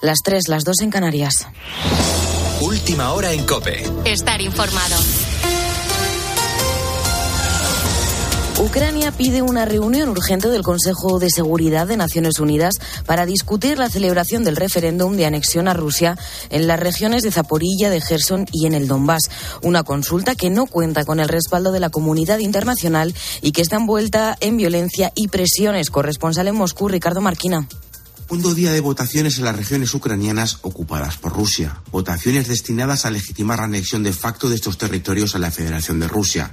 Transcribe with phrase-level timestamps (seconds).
[0.00, 1.46] Las tres, las dos en Canarias.
[2.60, 3.82] Última hora en Cope.
[4.04, 4.96] Estar informado.
[8.60, 12.74] Ucrania pide una reunión urgente del Consejo de Seguridad de Naciones Unidas
[13.06, 16.18] para discutir la celebración del referéndum de anexión a Rusia
[16.50, 19.30] en las regiones de Zaporilla, de Gerson y en el Donbass.
[19.62, 23.76] Una consulta que no cuenta con el respaldo de la comunidad internacional y que está
[23.76, 25.90] envuelta en violencia y presiones.
[25.90, 27.68] Corresponsal en Moscú, Ricardo Marquina.
[28.28, 31.80] Segundo día de votaciones en las regiones ucranianas ocupadas por Rusia.
[31.90, 36.08] Votaciones destinadas a legitimar la anexión de facto de estos territorios a la Federación de
[36.08, 36.52] Rusia.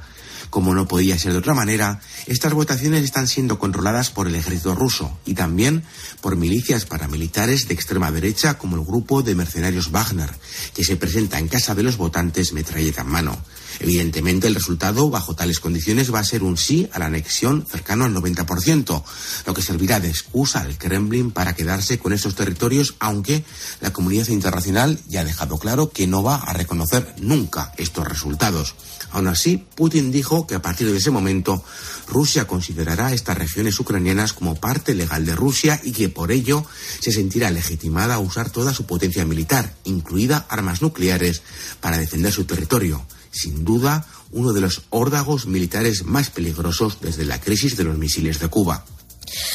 [0.49, 4.73] Como no podía ser de otra manera, estas votaciones están siendo controladas por el ejército
[4.73, 5.83] ruso y también
[6.21, 10.31] por milicias paramilitares de extrema derecha como el grupo de mercenarios Wagner,
[10.73, 13.37] que se presenta en casa de los votantes metralleta en mano.
[13.79, 18.05] Evidentemente, el resultado bajo tales condiciones va a ser un sí a la anexión cercano
[18.05, 19.03] al 90%,
[19.45, 23.43] lo que servirá de excusa al Kremlin para quedarse con esos territorios, aunque
[23.81, 28.75] la comunidad internacional ya ha dejado claro que no va a reconocer nunca estos resultados.
[29.11, 31.63] Aún así, Putin dijo que a partir de ese momento
[32.07, 36.65] Rusia considerará estas regiones ucranianas como parte legal de Rusia y que por ello
[36.99, 41.43] se sentirá legitimada a usar toda su potencia militar, incluida armas nucleares,
[41.79, 43.05] para defender su territorio.
[43.35, 48.39] Sin duda, uno de los órdagos militares más peligrosos desde la crisis de los misiles
[48.39, 48.85] de Cuba.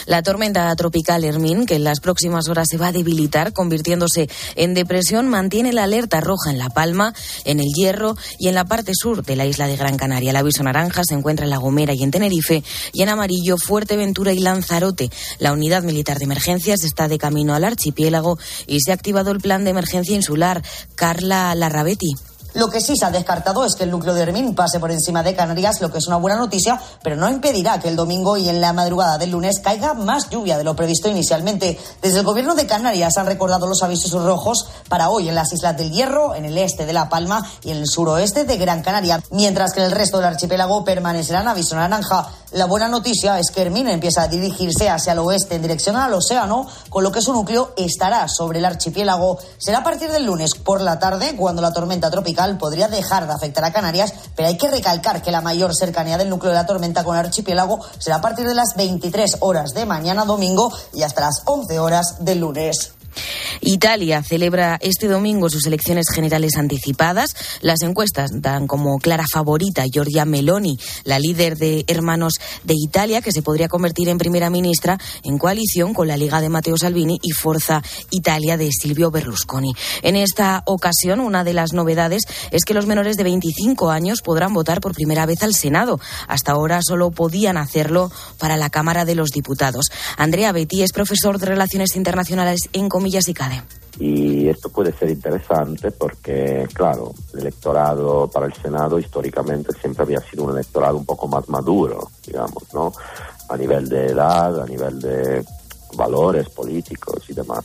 [0.06, 4.74] La tormenta tropical Hermín, que en las próximas horas se va a debilitar, convirtiéndose en
[4.74, 7.14] depresión, mantiene la alerta roja en La Palma,
[7.44, 10.30] en El Hierro y en la parte sur de la isla de Gran Canaria.
[10.30, 14.32] El aviso naranja se encuentra en La Gomera y en Tenerife, y en amarillo Fuerteventura
[14.32, 15.10] y Lanzarote.
[15.38, 19.40] La unidad militar de emergencias está de camino al archipiélago y se ha activado el
[19.40, 20.62] plan de emergencia insular.
[20.96, 22.14] Carla Larrabetti.
[22.54, 25.22] Lo que sí se ha descartado es que el núcleo de Hermín pase por encima
[25.22, 28.48] de Canarias, lo que es una buena noticia, pero no impedirá que el domingo y
[28.48, 31.78] en la madrugada del lunes caiga más lluvia de lo previsto inicialmente.
[32.02, 35.76] Desde el gobierno de Canarias han recordado los avisos rojos para hoy en las Islas
[35.76, 39.22] del Hierro, en el este de La Palma y en el suroeste de Gran Canaria,
[39.30, 42.28] mientras que en el resto del archipiélago permanecerán aviso naranja.
[42.52, 46.12] La buena noticia es que Hermín empieza a dirigirse hacia el oeste en dirección al
[46.14, 49.38] océano, con lo que su núcleo estará sobre el archipiélago.
[49.56, 53.32] Será a partir del lunes por la tarde cuando la tormenta tropical podría dejar de
[53.32, 56.66] afectar a Canarias, pero hay que recalcar que la mayor cercanía del núcleo de la
[56.66, 61.02] tormenta con el archipiélago será a partir de las 23 horas de mañana domingo y
[61.02, 62.99] hasta las 11 horas del lunes.
[63.60, 67.34] Italia celebra este domingo sus elecciones generales anticipadas.
[67.60, 72.34] Las encuestas dan como clara favorita Giorgia Meloni, la líder de Hermanos
[72.64, 76.48] de Italia, que se podría convertir en primera ministra en coalición con la Liga de
[76.48, 79.72] Matteo Salvini y Forza Italia de Silvio Berlusconi.
[80.02, 84.54] En esta ocasión, una de las novedades es que los menores de 25 años podrán
[84.54, 86.00] votar por primera vez al Senado.
[86.28, 89.86] Hasta ahora solo podían hacerlo para la Cámara de los Diputados.
[90.16, 92.88] Andrea Betty es profesor de Relaciones Internacionales en
[93.98, 100.20] Y esto puede ser interesante porque, claro, el electorado para el Senado históricamente siempre había
[100.20, 102.92] sido un electorado un poco más maduro, digamos, ¿no?
[103.48, 105.44] A nivel de edad, a nivel de
[105.96, 107.64] valores políticos y demás.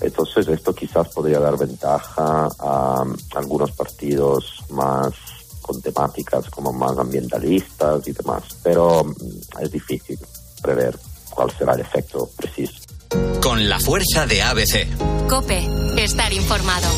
[0.00, 3.04] Entonces esto quizás podría dar ventaja a
[3.34, 5.14] algunos partidos más
[5.62, 9.04] con temáticas como más ambientalistas y demás, pero
[9.60, 10.18] es difícil
[10.60, 10.98] prever
[11.30, 12.81] cuál será el efecto preciso.
[13.40, 14.86] Con la fuerza de ABC.
[15.28, 16.88] Cope, estar informado.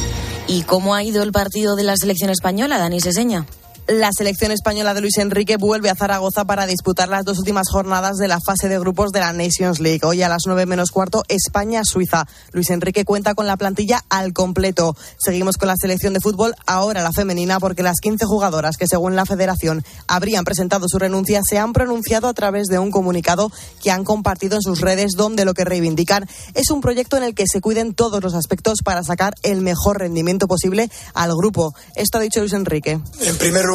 [0.46, 3.46] ¿Y cómo ha ido el partido de la selección española, Dani Seseña?
[3.86, 8.16] La selección española de Luis Enrique vuelve a Zaragoza para disputar las dos últimas jornadas
[8.16, 10.00] de la fase de grupos de la Nations League.
[10.04, 12.26] Hoy a las nueve menos cuarto, España-Suiza.
[12.52, 14.96] Luis Enrique cuenta con la plantilla al completo.
[15.18, 19.16] Seguimos con la selección de fútbol, ahora la femenina, porque las 15 jugadoras que según
[19.16, 23.52] la federación habrían presentado su renuncia se han pronunciado a través de un comunicado
[23.82, 27.34] que han compartido en sus redes donde lo que reivindican es un proyecto en el
[27.34, 31.74] que se cuiden todos los aspectos para sacar el mejor rendimiento posible al grupo.
[31.96, 32.98] Esto ha dicho Luis Enrique.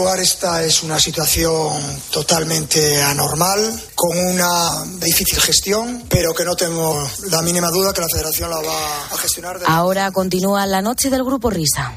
[0.08, 3.60] Esta es una situación totalmente anormal,
[3.96, 8.62] con una difícil gestión, pero que no tengo la mínima duda que la Federación la
[8.62, 9.60] va a gestionar.
[9.60, 9.66] De...
[9.68, 11.92] Ahora continúa la noche del Grupo Risa.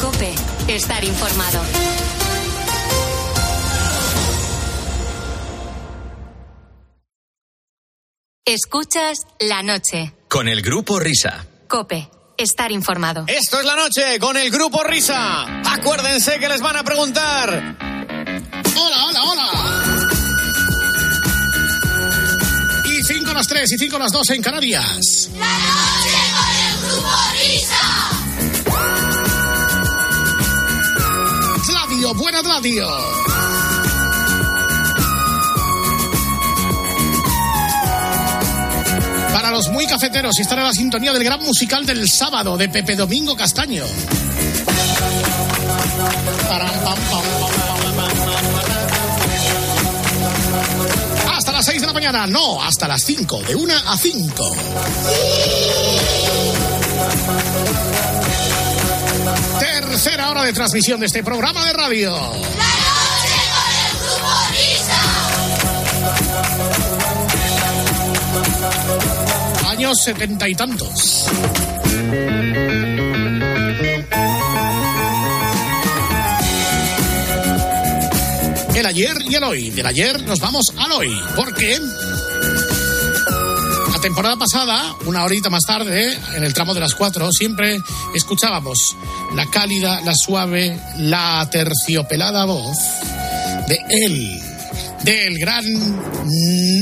[0.00, 0.34] Cope,
[0.68, 1.60] estar informado.
[8.44, 10.12] Escuchas la noche.
[10.28, 11.46] Con el Grupo Risa.
[11.68, 12.10] Cope,
[12.40, 13.24] estar informado.
[13.26, 15.44] Esto es la noche con el Grupo Risa.
[15.64, 17.76] Acuérdense que les van a preguntar.
[18.76, 19.50] Hola, hola, hola.
[22.86, 25.30] Y 5 las 3 y 5 las 2 en Canarias.
[25.38, 28.10] La noche con el Grupo Risa.
[31.66, 33.39] Gladio, buena Gladio.
[39.32, 42.96] Para los muy cafeteros, y estará la sintonía del gran musical del sábado de Pepe
[42.96, 43.84] Domingo Castaño.
[51.28, 54.56] Hasta las 6 de la mañana, no, hasta las 5, de 1 a 5.
[59.58, 62.79] Tercera hora de transmisión de este programa de radio.
[69.80, 71.24] Años setenta y tantos.
[78.74, 79.70] El ayer y el hoy.
[79.70, 81.18] Del ayer nos vamos al hoy.
[81.34, 81.80] Porque
[83.90, 87.78] la temporada pasada, una horita más tarde, en el tramo de las cuatro, siempre
[88.14, 88.76] escuchábamos
[89.34, 92.76] la cálida, la suave, la terciopelada voz
[93.66, 94.42] de él,
[95.04, 95.64] del gran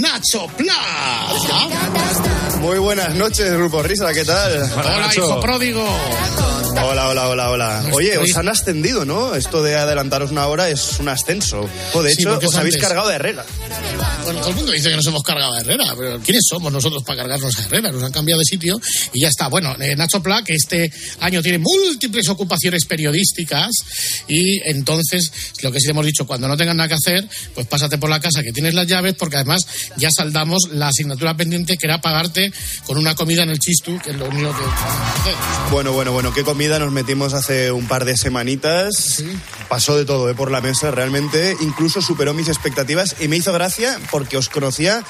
[0.00, 2.37] Nacho Pla.
[2.60, 4.62] Muy buenas noches, Grupo Risa, ¿qué tal?
[4.76, 5.86] Hola, hijo pródigo.
[6.84, 7.84] Hola, hola, hola, hola.
[7.92, 9.34] Oye, os han ascendido, ¿no?
[9.34, 11.68] Esto de adelantaros una hora es un ascenso.
[11.94, 12.88] O de Sí, hecho, os habéis antes.
[12.88, 13.44] cargado de Herrera.
[14.24, 17.02] Bueno, todo el mundo dice que nos hemos cargado a Herrera, pero ¿quiénes somos nosotros
[17.02, 17.90] para cargarnos a Herrera?
[17.90, 18.80] Nos han cambiado de sitio
[19.12, 19.48] y ya está.
[19.48, 23.70] Bueno, eh, Nacho Pla, que este año tiene múltiples ocupaciones periodísticas
[24.28, 25.32] y entonces,
[25.62, 28.20] lo que sí hemos dicho, cuando no tengan nada que hacer, pues pásate por la
[28.20, 29.66] casa que tienes las llaves, porque además
[29.96, 32.52] ya saldamos la asignatura pendiente que era pagarte
[32.86, 34.62] con una comida en el chistu, que es lo único que.
[35.72, 39.22] Bueno, bueno, bueno, qué comida nos metimos hace un par de semanitas.
[39.68, 40.34] Pasó de todo, ¿eh?
[40.34, 41.56] Por la mesa, realmente.
[41.60, 45.02] Incluso superó mis expectativas y me hizo gracia porque os conocía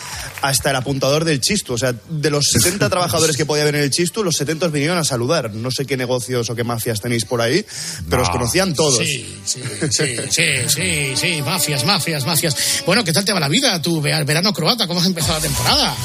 [0.43, 1.75] hasta el apuntador del Chistu.
[1.75, 4.73] O sea, de los 70 trabajadores que podía haber en el Chistu, los 70 os
[4.73, 5.53] vinieron a saludar.
[5.55, 7.65] No sé qué negocios o qué mafias tenéis por ahí,
[8.09, 8.99] pero os conocían todos.
[8.99, 12.83] Sí, sí, sí, sí, sí, sí, mafias, mafias, mafias.
[12.87, 14.87] Bueno, ¿qué tal te va la vida, ve- verano croata?
[14.87, 15.97] ¿Cómo has empezado la temporada?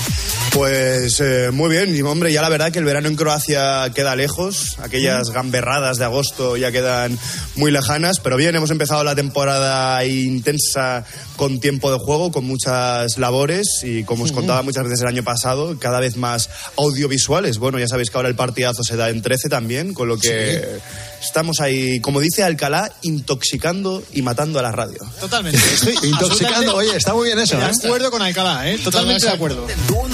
[0.52, 4.16] Pues eh, muy bien, y hombre, ya la verdad que el verano en Croacia queda
[4.16, 7.18] lejos, aquellas gamberradas de agosto ya quedan
[7.56, 13.18] muy lejanas, pero bien, hemos empezado la temporada intensa con tiempo de juego, con muchas
[13.18, 17.58] labores y como os contaba muchas veces el año pasado, cada vez más audiovisuales.
[17.58, 20.80] Bueno, ya sabéis que ahora el partidazo se da en 13 también, con lo que
[21.22, 25.00] estamos ahí, como dice Alcalá, intoxicando y matando a la radio.
[25.20, 25.60] Totalmente.
[25.74, 27.72] Estoy Intoxicando, oye, está muy bien eso, De ¿eh?
[27.84, 28.78] acuerdo con Alcalá, ¿eh?
[28.78, 29.66] Totalmente de acuerdo.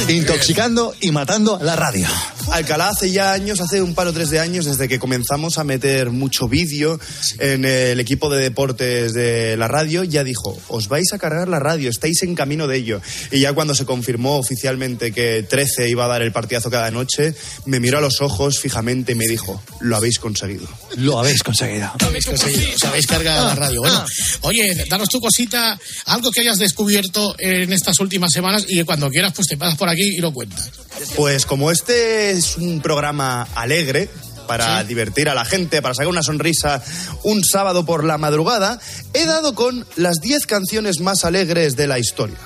[0.08, 2.08] Intoxicando y matando a la radio.
[2.52, 5.64] Alcalá hace ya años, hace un par o tres de años, desde que comenzamos a
[5.64, 7.00] meter mucho vídeo
[7.38, 11.60] en el equipo de deportes de la radio, ya dijo, os vais a cargar la
[11.60, 13.02] radio, estáis en camino de ello.
[13.32, 17.36] Y ya cuando se confirmó oficialmente que 13 iba a dar el partidazo cada noche,
[17.66, 20.68] me miró a los ojos fijamente y me dijo, lo habéis conseguido.
[20.98, 21.92] Lo habéis conseguido.
[22.00, 23.82] Lo habéis conseguido, os habéis cargado la radio.
[23.82, 24.06] Bueno,
[24.42, 29.10] oye, danos tu cosita, algo que hayas descubierto en estas últimas semanas y que cuando
[29.10, 30.72] quieras pues te pasas por aquí y lo cuentas.
[31.16, 34.10] Pues como este es un programa alegre,
[34.50, 36.84] para divertir a la gente, para sacar una sonrisa
[37.24, 38.80] un sábado por la madrugada,
[39.14, 42.38] he dado con las 10 canciones más alegres de la historia.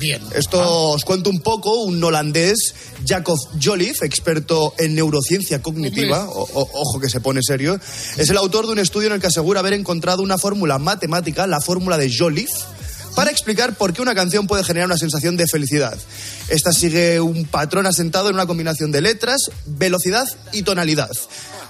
[0.00, 0.22] Bien.
[0.32, 2.74] Esto os cuento un poco, un holandés,
[3.04, 7.80] Jacob Jolliffe, experto en neurociencia cognitiva, o- o- ojo que se pone serio,
[8.16, 11.48] es el autor de un estudio en el que asegura haber encontrado una fórmula matemática,
[11.48, 12.54] la fórmula de Jolliffe,
[13.18, 15.98] para explicar por qué una canción puede generar una sensación de felicidad.
[16.46, 21.10] Esta sigue un patrón asentado en una combinación de letras, velocidad y tonalidad.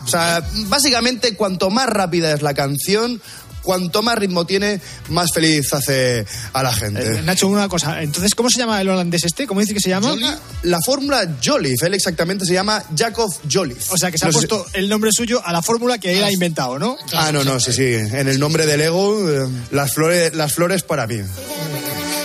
[0.05, 3.23] O sea, básicamente cuanto más rápida es la canción,
[3.69, 7.03] cuanto más ritmo tiene, más feliz hace a la gente.
[7.03, 8.03] Eh, Nacho, una cosa.
[8.03, 9.47] Entonces, ¿cómo se llama el holandés este?
[9.47, 10.17] ¿Cómo dice que se llama?
[10.63, 13.85] La fórmula Jolliffe, él exactamente se llama Jacob Jolliffe.
[13.91, 16.25] O sea, que se ha No puesto el nombre suyo a la fórmula que él
[16.25, 16.97] ha inventado, ¿no?
[17.13, 17.93] Ah, no, no, sí, sí.
[17.93, 21.21] En el nombre del ego, eh, las flores, las flores para mí.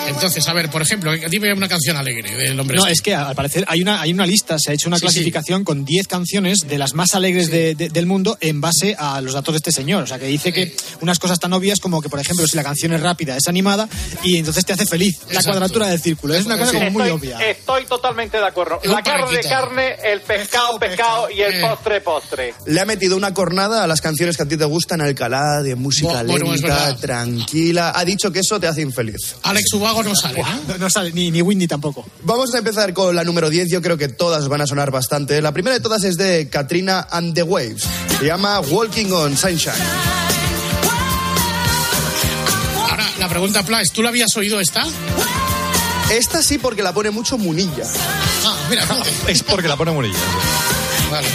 [0.07, 2.77] Entonces, a ver, por ejemplo, dime una canción alegre del hombre.
[2.77, 2.93] No, este.
[2.93, 5.05] es que al parecer hay una, hay una lista, se ha hecho una Sí, sí.
[5.07, 9.19] clasificación con 10 canciones de las más alegres de- de- del mundo en base a
[9.21, 10.03] los datos de este señor.
[10.03, 12.63] O sea, que dice que unas cosas tan obvias como que, por ejemplo, si la
[12.63, 13.87] canción es rápida, es animada
[14.23, 15.17] y entonces te hace feliz.
[15.31, 16.33] La cuadratura del círculo.
[16.35, 17.49] Es una cosa como muy estoy, obvia.
[17.49, 18.79] estoy totalmente de acuerdo.
[18.83, 19.49] La carne, parequita.
[19.49, 21.61] carne, el pescado, pescado y el Eh.
[21.61, 22.53] postre, postre.
[22.65, 25.75] Le ha metido una cornada a las canciones que a ti te gustan, Alcalá, de
[25.75, 27.93] música Bu- bueno, lenta, tranquila.
[27.95, 29.35] Ha dicho que eso te hace infeliz.
[29.43, 29.65] Alex
[30.01, 30.73] No sale, ¿no?
[30.73, 32.05] No, no sale ni, ni Windy tampoco.
[32.23, 33.69] Vamos a empezar con la número 10.
[33.69, 35.41] Yo creo que todas van a sonar bastante.
[35.41, 37.83] La primera de todas es de Katrina and the Waves.
[38.19, 39.73] Se llama Walking on Sunshine.
[42.89, 44.83] Ahora, la pregunta, Pla, ¿es ¿tú la habías oído esta?
[46.11, 47.85] Esta sí porque la pone mucho Munilla.
[48.45, 48.83] Ah, mira.
[49.27, 50.17] Es porque la pone Murillo.
[51.09, 51.27] Vale.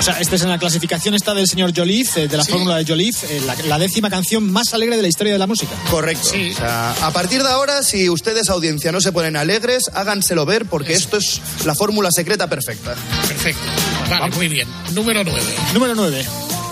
[0.00, 2.78] O sea, este es en la clasificación esta del señor Joliffe, eh, de la fórmula
[2.78, 5.72] de Joliffe, eh, la, la décima canción más alegre de la historia de la música.
[5.90, 6.26] Correcto.
[6.26, 10.64] O sea, a partir de ahora, si ustedes, audiencia, no se ponen alegres, háganselo ver
[10.64, 12.94] porque esto es la fórmula secreta perfecta.
[13.28, 13.60] Perfecto.
[14.08, 14.66] Vale, muy bien.
[14.94, 15.42] Número 9.
[15.74, 16.26] Número 9.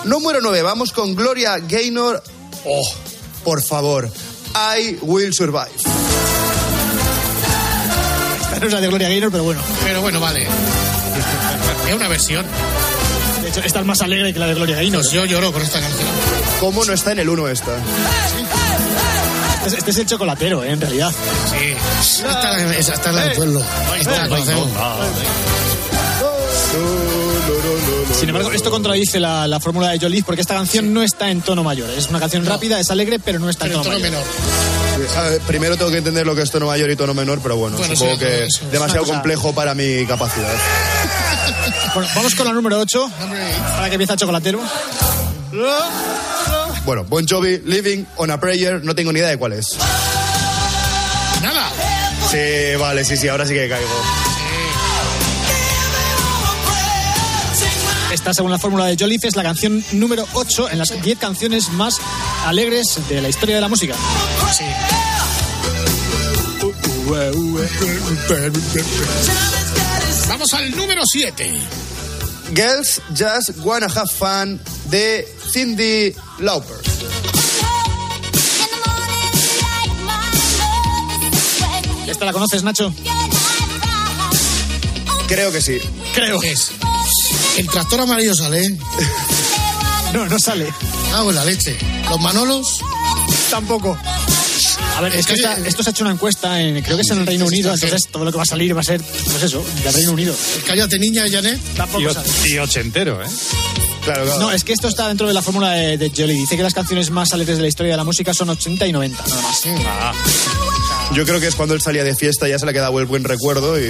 [0.07, 2.23] Número 9, vamos con Gloria Gaynor.
[2.65, 2.91] Oh,
[3.45, 4.11] por favor.
[4.55, 5.69] I will survive.
[8.41, 9.61] Esta no es la de Gloria Gaynor, pero bueno.
[9.85, 10.47] Pero bueno, vale.
[11.89, 12.45] Es una versión.
[13.49, 15.01] De hecho, esta es más alegre que la de Gloria Gaynor.
[15.01, 16.07] Pues yo lloro con esta canción.
[16.61, 17.79] ¿Cómo no está en el 1 esta?
[19.55, 21.11] Este es, este es el chocolatero, eh, en realidad.
[21.51, 21.75] Sí.
[22.27, 23.63] Esta, esa- esta es la del pueblo.
[23.99, 24.69] Esta la conocemos.
[28.21, 31.41] Sin embargo, esto contradice la, la fórmula de Joliffe porque esta canción no está en
[31.41, 31.89] tono mayor.
[31.89, 34.27] Es una canción rápida, es alegre, pero no está en Pero tono, en tono mayor.
[34.29, 35.31] menor.
[35.31, 37.79] Ver, primero tengo que entender lo que es tono mayor y tono menor, pero bueno,
[37.79, 40.53] Bueno, supongo sí, que es demasiado complejo para mi capacidad.
[41.99, 43.11] Bueno, vamos con la número 8,
[43.77, 44.61] para que empiece el chocolatero.
[46.85, 49.77] Bueno, Bon Jovi, Living on a Prayer, no tengo ni idea de cuál es.
[51.43, 51.73] Nada.
[52.31, 53.89] Sí, vale, sí, sí, ahora sí que caigo.
[58.13, 61.69] Esta, según la fórmula de Joliffe, es la canción número 8 en las 10 canciones
[61.71, 61.97] más
[62.47, 63.97] alegres de la historia de la música.
[64.57, 64.63] Sí.
[70.39, 71.53] Vamos al número 7.
[72.55, 76.77] Girls Just Wanna Have Fun de Cindy Lauper.
[82.07, 82.95] ¿Esta la conoces, Nacho?
[85.27, 85.81] Creo que sí.
[86.15, 86.41] Creo.
[86.41, 86.71] Es.
[87.57, 88.63] El tractor amarillo sale.
[88.63, 88.79] ¿eh?
[90.13, 90.73] No, no sale.
[91.15, 91.77] Ah, pues la leche.
[92.09, 92.81] Los Manolos.
[93.51, 93.99] Tampoco.
[94.99, 96.97] A ver, es que Es que- esta- esto se ha hecho una encuesta, en, creo
[96.97, 98.85] que es en el Reino Unido, entonces todo lo que va a salir va a
[98.85, 100.35] ser, pues eso, del Reino Unido.
[100.67, 101.59] Cállate, niña, Janet.
[101.77, 102.03] Tampoco.
[102.47, 103.27] Y ochentero, ¿eh?
[104.05, 104.41] Claro, claro.
[104.41, 106.35] No, es que esto está dentro de la fórmula de, de Jolly.
[106.35, 108.93] Dice que las canciones más alegres de la historia de la música son 80 y
[108.93, 109.63] 90, nada más.
[109.87, 110.13] Ah,
[111.15, 113.07] Yo creo que es cuando él salía de fiesta, ya se le ha quedado el
[113.07, 113.85] buen recuerdo y...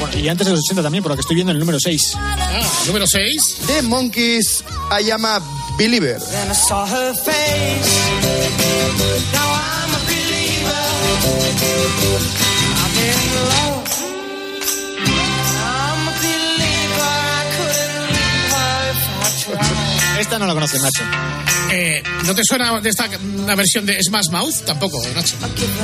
[0.00, 1.78] Bueno, y antes de los 80 también, por lo que estoy viendo en el número
[1.80, 2.12] 6.
[2.16, 3.58] Ah, número 6.
[3.68, 4.64] The Monkeys,
[5.00, 5.40] I am a
[5.78, 6.18] believer.
[20.18, 21.02] Esta no la conoces, Nacho.
[21.70, 24.54] Eh, ¿No te suena de esta una versión de Smash Mouth?
[24.64, 25.36] Tampoco, Nacho.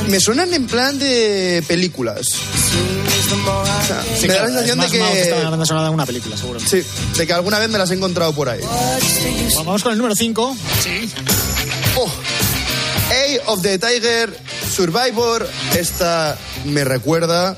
[0.09, 2.21] Me suenan en plan de películas.
[2.27, 5.51] O sea, Sí, me da la sensación de Smash Mouth está en la que...
[5.51, 6.61] banda sonora de una película, seguro.
[6.61, 6.83] Sí,
[7.17, 8.61] de que alguna vez me las he encontrado por ahí.
[8.61, 10.57] Bueno, vamos con el número 5.
[10.83, 11.11] Sí.
[11.97, 12.11] Oh,
[13.47, 14.37] Of the Tiger,
[14.71, 15.49] Survivor.
[15.77, 17.57] Esta me recuerda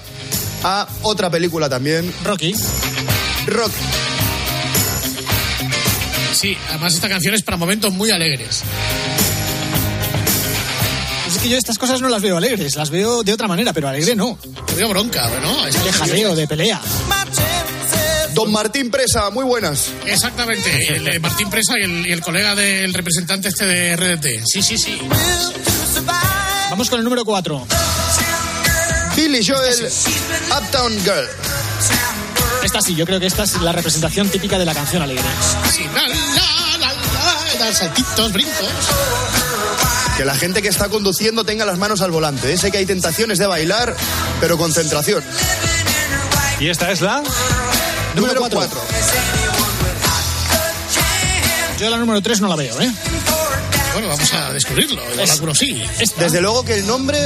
[0.62, 2.54] a otra película también, Rocky.
[3.46, 3.72] Rock.
[6.34, 8.62] Sí, además esta canción es para momentos muy alegres.
[11.28, 13.88] Es que yo estas cosas no las veo alegres, las veo de otra manera, pero
[13.88, 14.38] alegre no.
[14.66, 15.66] Te veo bronca, ¿no?
[15.66, 16.80] Es De jaleo, de pelea.
[18.34, 19.90] Don Martín Presa, muy buenas.
[20.06, 24.26] Exactamente, el de Martín Presa y el, y el colega del representante este de RDT.
[24.44, 25.00] Sí, sí, sí.
[26.70, 27.66] Vamos con el número 4.
[29.16, 29.88] Billy Joel,
[30.50, 31.28] Uptown Girl.
[32.64, 35.24] Esta sí, yo creo que esta es la representación típica de la canción alegre.
[35.70, 36.94] Sí, la, la,
[37.58, 38.68] la, la, saltitos, brincos.
[40.16, 42.52] Que la gente que está conduciendo tenga las manos al volante.
[42.52, 42.58] ¿eh?
[42.58, 43.94] Sé que hay tentaciones de bailar,
[44.40, 45.22] pero concentración.
[46.58, 47.22] ¿Y esta es la?
[48.14, 48.58] Número cuatro.
[48.58, 48.80] 4.
[51.78, 52.92] Yo la número 3 no la veo, ¿eh?
[53.94, 55.02] Bueno, vamos a descubrirlo.
[55.30, 55.82] Alguno sí.
[55.98, 56.24] Esta.
[56.24, 57.18] Desde luego que el nombre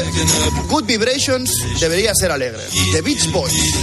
[0.68, 2.62] Good Vibrations debería ser alegre.
[2.92, 3.74] The Beach Boys.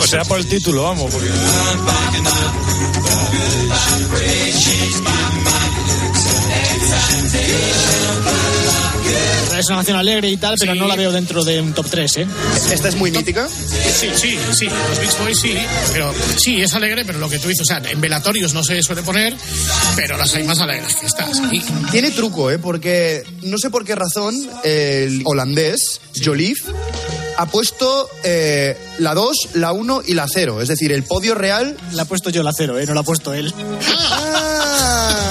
[0.00, 1.12] O sea, por el título, vamos.
[1.12, 1.28] Porque...
[9.58, 12.16] Es una canción alegre y tal, pero no la veo dentro de un top 3,
[12.18, 12.26] ¿eh?
[12.70, 13.48] Esta es muy mítica.
[13.48, 14.66] Sí, sí, sí.
[14.66, 15.54] Los Beach Boys sí.
[15.92, 18.80] Pero sí, es alegre, pero lo que tú dices, o sea, en velatorios no se
[18.84, 19.34] suele poner,
[19.96, 21.40] pero las hay más alegres que estas.
[21.50, 21.60] Y-
[21.90, 22.58] Tiene truco, ¿eh?
[22.60, 26.70] Porque no sé por qué razón el holandés, Joliffe,
[27.36, 30.62] ha puesto eh, la 2, la 1 y la 0.
[30.62, 31.76] Es decir, el podio real.
[31.94, 32.86] La ha puesto yo la 0, ¿eh?
[32.86, 33.52] No la ha puesto él.
[33.88, 35.27] ¡Ah!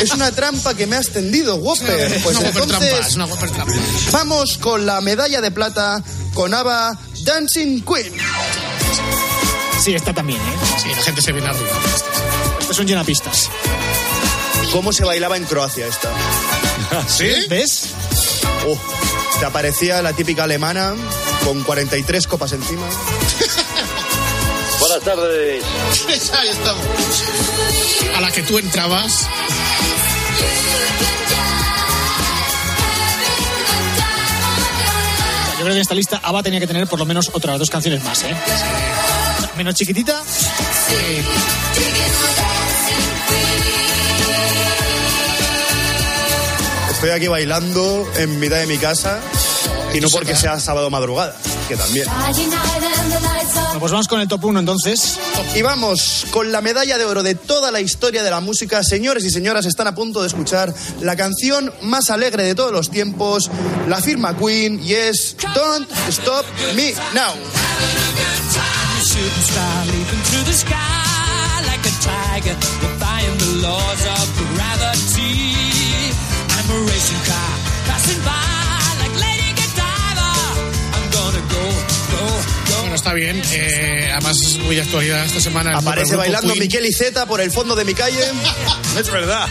[0.00, 2.12] Es una trampa que me ha extendido, Whopper.
[2.12, 3.72] es Pues una Whopper trampa, es entonces, una Whopper trampa.
[4.12, 6.02] vamos con la medalla de plata
[6.34, 8.12] con Ava Dancing Queen.
[9.82, 10.56] Sí, esta también, ¿eh?
[10.82, 11.70] Sí, la gente se viene arriba.
[12.60, 13.48] Estos son llenapistas.
[14.72, 16.10] ¿Cómo se bailaba en Croacia esta?
[17.08, 17.28] ¿Sí?
[17.48, 17.84] ¿Ves?
[18.66, 18.76] Oh,
[19.38, 20.94] te aparecía la típica alemana
[21.44, 22.86] con 43 copas encima.
[24.80, 25.64] Buenas tardes.
[26.38, 26.84] Ahí estamos.
[28.16, 29.26] A la que tú entrabas.
[35.60, 37.68] Yo creo que en esta lista ABBA tenía que tener por lo menos otras dos
[37.68, 38.34] canciones más, ¿eh?
[39.58, 40.22] Menos chiquitita.
[46.92, 49.20] Estoy aquí bailando en mitad de mi casa
[49.94, 51.34] y no porque sea sábado madrugada,
[51.70, 52.06] que también.
[52.08, 55.18] Bueno, pues vamos con el top 1 entonces.
[55.54, 58.82] Y vamos con la medalla de oro de toda la historia de la música.
[58.82, 62.90] Señores y señoras, están a punto de escuchar la canción más alegre de todos los
[62.90, 63.50] tiempos.
[63.88, 67.34] La firma Queen y es Don't Stop Me Now.
[69.00, 69.90] Shooting star
[82.90, 83.40] Bueno, está bien.
[83.52, 85.78] Eh, además es muy de actualidad esta semana.
[85.78, 86.64] Aparece bailando Queen.
[86.64, 88.18] Miquel Iceta por el fondo de mi calle.
[88.98, 89.46] Es verdad.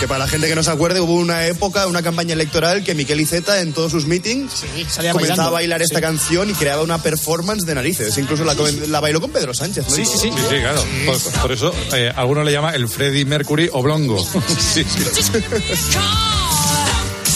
[0.00, 2.92] Que para la gente que no se acuerde, hubo una época, una campaña electoral que
[2.92, 5.42] Miquel Iceta en todos sus meetings salía comenzaba bailando.
[5.42, 6.02] a bailar esta Sí.
[6.02, 8.18] canción y creaba una performance de narices.
[8.18, 8.54] Incluso la,
[8.88, 9.84] la bailó con Pedro Sánchez.
[9.88, 9.94] ¿no?
[9.94, 10.30] Sí, sí, sí.
[10.34, 10.84] Sí, sí, claro.
[11.06, 14.18] Por, por eso eh, alguno le llama el Freddie Mercury oblongo.
[14.74, 15.32] Sí, sí.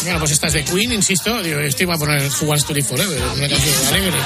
[0.07, 1.43] Bueno, pues esta es de Queen, insisto.
[1.43, 4.17] Digo, esto iba a poner Who Wants to Live Forever, una canción alegre.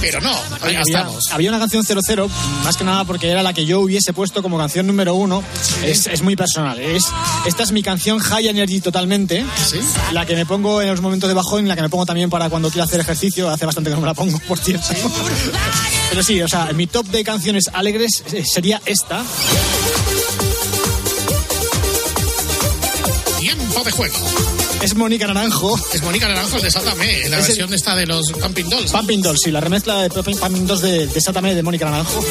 [0.00, 1.24] Pero no, ahí había, estamos.
[1.30, 2.30] había una canción 00,
[2.64, 5.44] más que nada porque era la que yo hubiese puesto como canción número uno.
[5.84, 6.80] Es, es muy personal.
[6.80, 7.04] Es,
[7.44, 9.44] esta es mi canción High Energy totalmente.
[10.12, 12.48] La que me pongo en los momentos de bajón, la que me pongo también para
[12.48, 13.50] cuando quiero hacer ejercicio.
[13.50, 14.88] Hace bastante que no me la pongo, por cierto.
[16.08, 19.22] Pero sí, o sea, mi top de canciones alegres eh, sería esta.
[23.38, 24.16] Tiempo de juego.
[24.82, 25.78] Es Mónica Naranjo.
[25.92, 28.68] Es Mónica Naranjo el de Sátame, la Es el- versión de esta de los Pumping
[28.68, 28.90] Dolls.
[28.90, 32.24] Pumping Dolls, sí, la remezcla de Pumping Dolls de, de Sátame de Mónica Naranjo.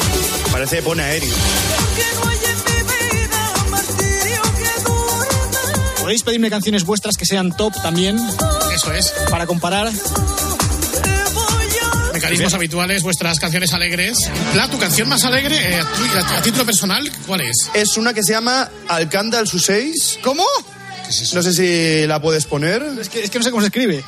[0.50, 1.34] Parece que pone aéreo.
[6.00, 8.18] Podéis pedirme canciones vuestras que sean top también.
[8.74, 9.12] Eso es.
[9.30, 9.90] Para comparar.
[12.12, 14.18] Mecanismos habituales, vuestras canciones alegres.
[14.54, 17.56] La, tu canción más alegre, eh, a, tu- a- a título personal, ¿cuál es?
[17.72, 20.18] Es una que se llama Alcándal su 6.
[20.22, 20.44] ¿Cómo?
[21.34, 22.82] No sé si la puedes poner.
[23.00, 24.02] Es que, es que no sé cómo se escribe.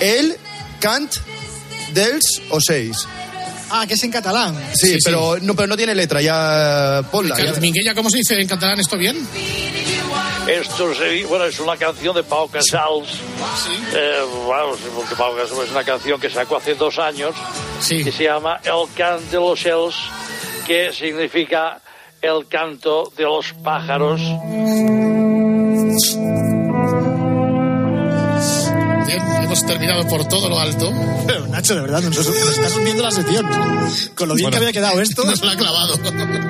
[0.00, 0.36] El
[0.80, 1.12] Cant
[1.92, 2.96] dels o 6.
[3.70, 4.54] Ah, que es en catalán.
[4.74, 4.98] Sí, Sí, sí.
[5.04, 7.36] pero, No, pero no tiene letra, ya ponla.
[7.38, 7.52] ya.
[7.60, 9.16] Minguella, ¿cómo se dice en catalán esto bien?
[10.46, 13.08] Esto sería, bueno, es una canción de Pau Casals.
[13.94, 17.34] Eh, bueno, sí, porque Pau Casals es una canción que sacó hace dos años.
[17.88, 19.94] Que se llama El Cant de los Cels,
[20.66, 21.80] que significa
[22.20, 24.20] el canto de los pájaros.
[29.52, 30.90] Hemos terminado por todo lo alto.
[31.26, 33.46] Pero Nacho, de verdad, nos, nos estás hundiendo la sección.
[34.14, 34.50] Con lo bien Bueno.
[34.50, 35.24] que había quedado esto.
[35.24, 35.98] Nos la ha clavado.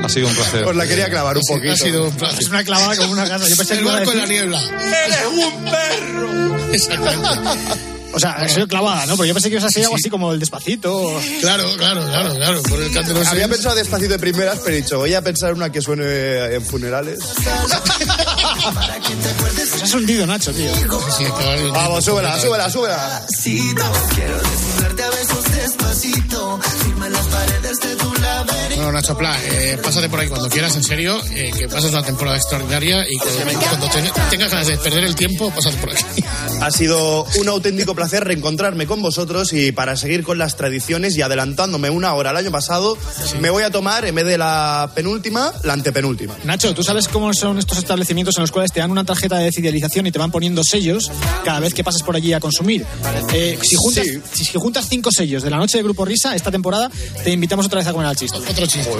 [0.05, 0.65] Ha sido un placer.
[0.65, 1.73] Os la quería clavar un poquito.
[1.73, 2.41] Ha sido un placer.
[2.43, 3.49] Es una clavada como una casa.
[3.49, 4.63] Yo pensé que El barco en la niebla.
[4.63, 6.73] ¡Eres un perro!
[6.73, 7.92] Exactamente.
[8.15, 9.17] O sea, ha sido clavada, ¿no?
[9.17, 11.19] Porque yo pensé que ibas a hacer algo así como el despacito.
[11.41, 12.63] Claro, claro, claro, claro.
[12.63, 13.55] Por el canto de los Había Seis.
[13.57, 17.19] pensado despacito de primeras, pero he dicho, voy a pensar una que suene en funerales.
[19.39, 20.75] Pues has hundido, Nacho, tío.
[21.17, 21.73] Sí, claro.
[21.73, 23.27] Vamos, súbela, súbela, súbela.
[23.43, 26.61] Quiero desnudarte a besos despacito.
[26.85, 28.12] Firma las paredes de tu.
[28.75, 32.03] Bueno, Nacho Pla, eh, pásate por ahí cuando quieras, en serio, eh, que pasas una
[32.03, 36.25] temporada extraordinaria y que cuando ten- tengas ganas de perder el tiempo, pásate por aquí.
[36.61, 41.23] Ha sido un auténtico placer reencontrarme con vosotros y para seguir con las tradiciones y
[41.23, 42.97] adelantándome una hora el año pasado,
[43.41, 46.35] me voy a tomar, en vez de la penúltima, la antepenúltima.
[46.45, 49.53] Nacho, ¿tú sabes cómo son estos establecimientos en los cuales te dan una tarjeta de
[49.53, 51.11] fidelización y te van poniendo sellos
[51.45, 52.85] cada vez que pasas por allí a consumir?
[53.33, 56.51] Eh, si, juntas, si, si juntas cinco sellos de la noche de Grupo Risa esta
[56.51, 56.91] temporada,
[57.23, 58.32] te invitamos otra vez a comer al chiste.
[58.35, 58.91] Otro chiste.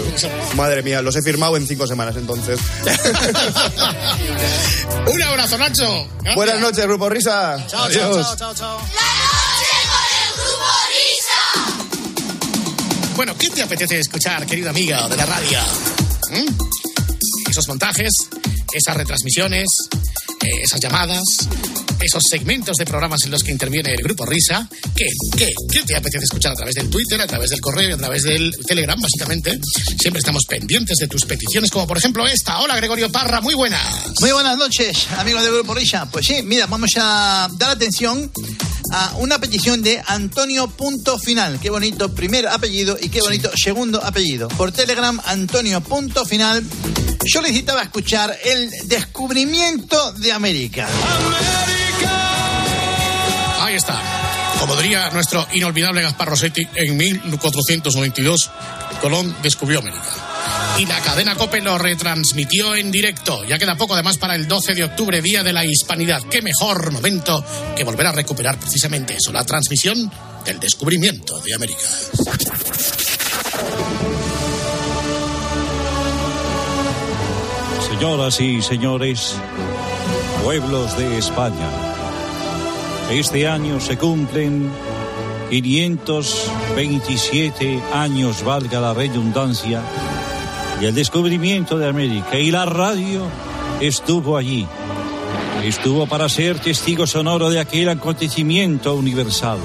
[0.55, 2.59] Madre mía, los he firmado en cinco semanas entonces.
[5.11, 6.07] Un abrazo, Nacho.
[6.15, 6.35] Gracias.
[6.35, 7.57] Buenas noches, Grupo Risa.
[7.67, 8.27] Chao, chao, Adiós.
[8.27, 8.79] chao, chao, chao.
[13.15, 15.59] Bueno, ¿qué te apetece escuchar, querida amiga de la radio?
[16.31, 17.49] ¿Mm?
[17.49, 18.11] Esos montajes,
[18.73, 19.67] esas retransmisiones,
[20.41, 21.23] eh, esas llamadas,
[22.03, 24.67] esos segmentos de programas en los que interviene el grupo Risa.
[24.95, 25.05] ¿Qué,
[25.37, 28.23] qué, qué te apetece escuchar a través del Twitter, a través del correo, a través
[28.23, 29.59] del Telegram, básicamente?
[29.99, 32.59] Siempre estamos pendientes de tus peticiones, como por ejemplo esta.
[32.59, 34.11] Hola, Gregorio Parra, muy buenas.
[34.19, 36.09] Muy buenas noches, amigos del Grupo Risa.
[36.11, 38.31] Pues sí, mira, vamos a dar atención
[38.93, 41.59] a una petición de Antonio Punto Final.
[41.59, 44.47] Qué bonito primer apellido y qué bonito segundo apellido.
[44.49, 46.63] Por Telegram, Antonio Punto Final
[47.25, 50.87] solicitaba escuchar el descubrimiento de América.
[53.61, 53.99] Ahí está.
[54.59, 58.51] Como diría nuestro inolvidable Gaspar Rossetti, en 1492
[59.01, 60.32] Colón descubrió América.
[60.77, 63.45] Y la cadena COPE lo retransmitió en directo.
[63.45, 66.23] Ya queda poco además para el 12 de octubre, Día de la Hispanidad.
[66.23, 70.11] Qué mejor momento que volver a recuperar precisamente eso, la transmisión
[70.45, 71.87] del descubrimiento de América.
[77.87, 79.35] Señoras y señores,
[80.43, 81.69] pueblos de España,
[83.11, 84.71] este año se cumplen
[85.49, 89.81] 527 años, valga la redundancia,
[90.79, 93.27] del descubrimiento de América y la radio
[93.79, 94.67] estuvo allí.
[95.63, 99.59] Estuvo para ser testigo sonoro de aquel acontecimiento universal.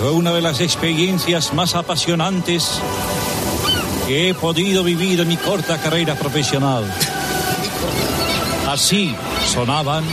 [0.00, 2.80] Fue una de las experiencias más apasionantes
[4.06, 6.84] que he podido vivir en mi corta carrera profesional.
[8.68, 9.14] Así
[9.46, 10.04] sonaban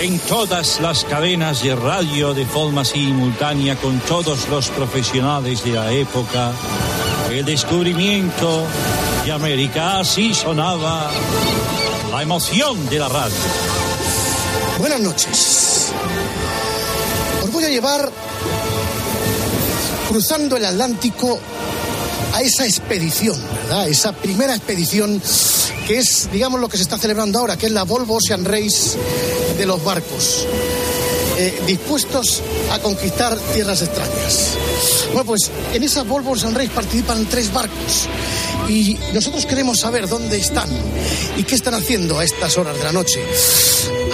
[0.00, 5.92] en todas las cadenas de radio de forma simultánea con todos los profesionales de la
[5.92, 6.52] época.
[7.34, 8.64] El descubrimiento
[9.24, 11.10] de América, así sonaba
[12.12, 13.34] la emoción de la radio.
[14.78, 15.88] Buenas noches.
[17.42, 18.08] Os voy a llevar
[20.08, 21.40] cruzando el Atlántico
[22.34, 23.88] a esa expedición, ¿verdad?
[23.88, 25.20] Esa primera expedición
[25.88, 28.96] que es, digamos, lo que se está celebrando ahora, que es la Volvo Ocean Race
[29.58, 30.46] de los barcos,
[31.44, 34.56] eh, dispuestos a conquistar tierras extrañas.
[35.08, 38.08] Bueno, pues en esa Volvo Race participan tres barcos
[38.68, 40.68] y nosotros queremos saber dónde están
[41.36, 43.22] y qué están haciendo a estas horas de la noche.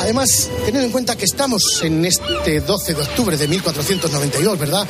[0.01, 4.89] Además, teniendo en cuenta que estamos en este 12 de octubre de 1492, ¿verdad?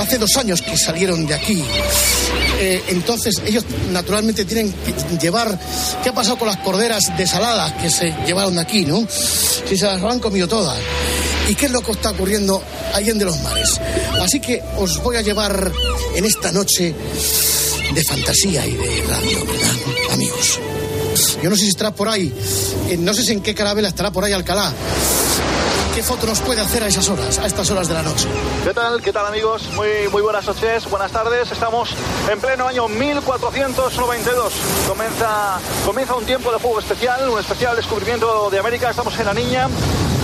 [0.00, 1.62] Hace dos años que salieron de aquí.
[2.58, 5.58] Eh, entonces ellos naturalmente tienen que llevar
[6.02, 9.06] qué ha pasado con las corderas desaladas que se llevaron de aquí, ¿no?
[9.08, 10.78] Si se las han comido todas.
[11.48, 12.62] ¿Y qué es lo que está ocurriendo
[12.94, 13.80] allá en de los mares?
[14.20, 15.72] Así que os voy a llevar
[16.14, 16.94] en esta noche
[17.94, 20.60] de fantasía y de radio, ¿verdad, amigos?
[21.42, 22.32] Yo no sé si estará por ahí,
[22.88, 24.72] eh, no sé si en qué carabela estará por ahí Alcalá.
[25.94, 28.26] ¿Qué foto nos puede hacer a esas horas, a estas horas de la noche?
[28.64, 29.02] ¿Qué tal?
[29.02, 29.68] ¿Qué tal amigos?
[29.74, 31.52] Muy, muy buenas noches, buenas tardes.
[31.52, 31.90] Estamos
[32.30, 34.52] en pleno año 1492.
[34.88, 38.88] Comienza, comienza un tiempo de juego especial, un especial descubrimiento de América.
[38.88, 39.68] Estamos en La Niña.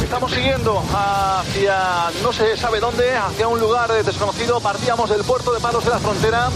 [0.08, 4.58] Estamos siguiendo hacia no se sabe dónde, hacia un lugar desconocido.
[4.58, 6.48] Partíamos del puerto de Palos de la Frontera,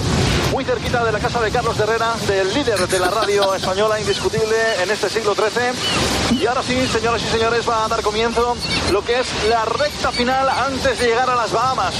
[0.51, 4.57] muy cerquita de la casa de Carlos Herrera, del líder de la radio española indiscutible
[4.83, 6.39] en este siglo XIII.
[6.41, 8.57] Y ahora sí, señoras y señores, va a dar comienzo
[8.91, 11.93] lo que es la recta final antes de llegar a las Bahamas,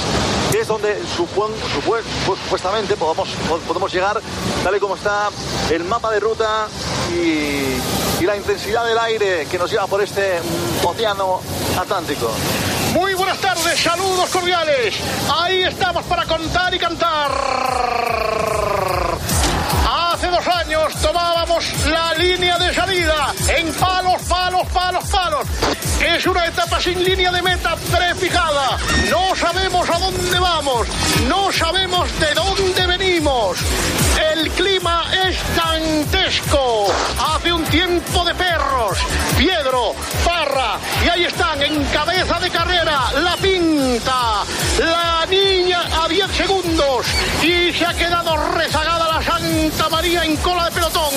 [0.51, 3.29] que es donde supon- supue- pues, supuestamente podemos,
[3.67, 4.19] podemos llegar,
[4.63, 5.29] tal y como está
[5.69, 6.67] el mapa de ruta
[7.13, 7.77] y,
[8.23, 10.39] y la intensidad del aire que nos lleva por este
[10.81, 11.41] océano
[11.77, 12.31] Atlántico.
[12.93, 14.95] Muy buenas tardes, saludos cordiales.
[15.29, 18.52] Ahí estamos para contar y cantar.
[21.01, 25.47] Tomábamos la línea de salida en palos, palos, palos, palos.
[26.01, 28.77] Es una etapa sin línea de meta prefijada.
[29.09, 30.87] No sabemos a dónde vamos.
[31.27, 33.57] No sabemos de dónde venimos.
[34.33, 36.93] El clima es dantesco.
[37.19, 38.97] Hace un tiempo de perros.
[39.37, 40.77] Piedro, Parra.
[41.05, 43.11] Y ahí están en cabeza de carrera.
[43.21, 43.35] La
[44.79, 47.05] La niña a 10 segundos.
[47.41, 51.13] Y se ha quedado rezagada la Santa María en cola de pelotón.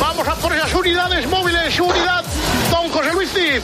[0.00, 1.80] Vamos a por esas unidades móviles.
[1.80, 2.24] Unidad,
[2.70, 3.62] don José Luis Cid.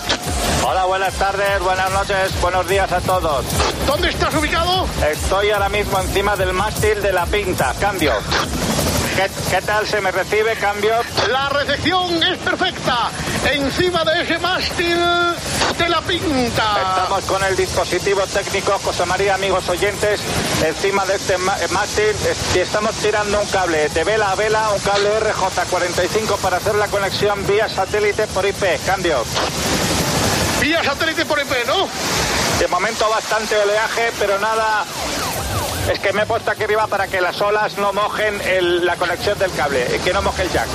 [0.67, 3.45] Hola, buenas tardes, buenas noches, buenos días a todos.
[3.87, 4.87] ¿Dónde estás ubicado?
[5.11, 7.75] Estoy ahora mismo encima del mástil de la pinta.
[7.79, 8.15] Cambio.
[9.17, 10.57] ¿Qué, qué tal se me recibe?
[10.57, 10.95] Cambio.
[11.31, 13.11] La recepción es perfecta.
[13.51, 14.99] Encima de ese mástil
[15.79, 16.77] de la pinta.
[16.79, 20.21] Estamos con el dispositivo técnico, José María, amigos oyentes,
[20.65, 22.13] encima de este mástil
[22.55, 26.89] y estamos tirando un cable de vela a vela, un cable RJ45 para hacer la
[26.89, 28.65] conexión vía satélite por IP.
[28.87, 29.25] Cambio.
[30.61, 31.89] Vía satélite por IP, ¿no?
[32.59, 34.85] De momento bastante oleaje, pero nada.
[35.91, 38.97] Es que me he puesto aquí arriba para que las olas no mojen el- la
[38.97, 40.67] conexión del cable, y que no moje el jack.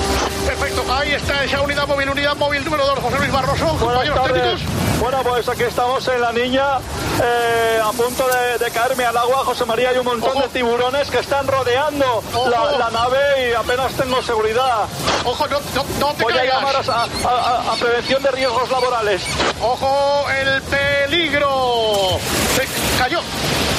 [0.45, 3.67] Perfecto, ahí está esa unidad móvil, unidad móvil número 2, José Luis Barroso.
[3.79, 4.61] compañeros técnicos.
[4.99, 6.77] Bueno, pues aquí estamos en la niña,
[7.23, 11.09] eh, a punto de, de caerme al agua, José María, hay un montón de tiburones
[11.09, 14.85] que están rodeando la, la nave y apenas tengo seguridad.
[15.25, 16.57] Ojo, no, no, no te Voy caigas.
[16.57, 19.21] a llamar a- a prevención de riesgos laborales.
[19.61, 22.19] Ojo, el peligro.
[22.55, 22.67] Se
[23.01, 23.21] cayó.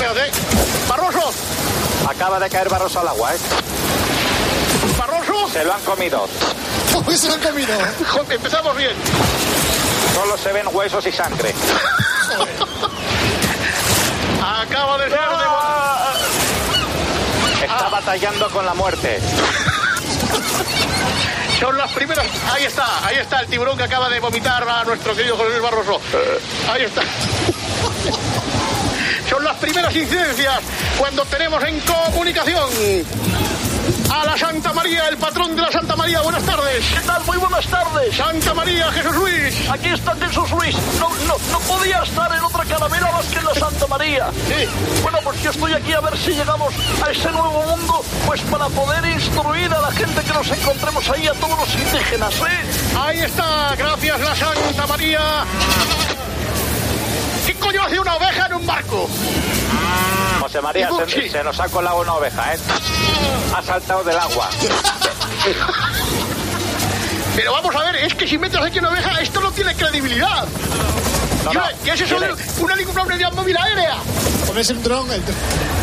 [0.00, 0.30] Barroso, ¿eh?
[0.88, 1.32] ¡Barroso!
[2.08, 3.38] Acaba de caer Barroso al agua, ¿eh?
[4.98, 5.48] ¡Barroso!
[5.52, 6.26] Se lo han comido.
[7.06, 7.74] Uy, se lo han comido.
[8.08, 8.92] Joder, empezamos bien.
[10.14, 11.54] Solo se ven huesos y sangre.
[14.42, 15.18] Acaba de ser de...
[15.18, 16.14] Ah.
[17.62, 19.20] Está batallando con la muerte.
[21.58, 22.26] Son las primeras.
[22.52, 25.62] Ahí está, ahí está el tiburón que acaba de vomitar a nuestro querido José Luis
[25.62, 26.00] Barroso.
[26.14, 26.40] Eh.
[26.72, 27.02] Ahí está.
[29.30, 30.58] Son las primeras incidencias
[30.98, 32.68] cuando tenemos en comunicación
[34.12, 36.20] a la Santa María, el patrón de la Santa María.
[36.22, 36.84] Buenas tardes.
[36.92, 37.24] ¿Qué tal?
[37.24, 38.16] Muy buenas tardes.
[38.16, 39.70] Santa María, Jesús Luis.
[39.70, 40.74] Aquí está Jesús Luis.
[40.98, 44.30] No, no, no podía estar en otra calavera más que en la Santa María.
[44.48, 44.68] Sí.
[45.00, 46.74] Bueno, pues yo estoy aquí a ver si llegamos
[47.06, 51.28] a ese nuevo mundo, pues para poder instruir a la gente que nos encontremos ahí,
[51.28, 52.98] a todos los indígenas, ¿eh?
[52.98, 55.20] Ahí está, gracias la Santa María.
[57.80, 59.08] ¿Qué coño hace una oveja en un barco?
[60.40, 62.58] José María, se, nos ha colado una oveja, ¿eh?
[63.56, 64.48] Ha saltado del agua.
[67.36, 70.46] Pero vamos a ver, es que si metes aquí una oveja, esto no tiene credibilidad.
[71.44, 73.96] No, no, ¿Qué es eso de helicóptera una unidad móvil aérea?
[74.46, 75.22] Pones un dron, el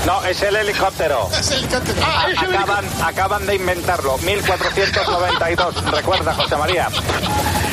[0.05, 1.29] No, es el helicóptero.
[1.39, 1.99] es el helicóptero.
[2.03, 5.91] Ah, acaban, acaban de inventarlo, 1492.
[5.91, 6.89] Recuerda, José María.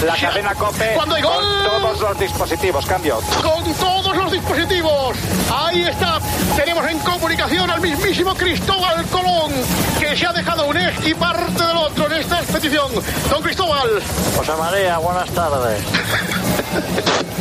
[0.02, 2.84] La cadena COPE Cuando hay con todos los dispositivos.
[2.86, 3.20] Cambio.
[3.42, 5.16] con todos los dispositivos.
[5.54, 6.18] Ahí está.
[6.56, 9.52] Tenemos en comunicación al mismísimo Cristóbal Colón,
[9.98, 12.90] que se ha dejado un eje y parte del otro en esta expedición.
[13.30, 13.88] Don Cristóbal.
[14.36, 15.80] José María, buenas tardes.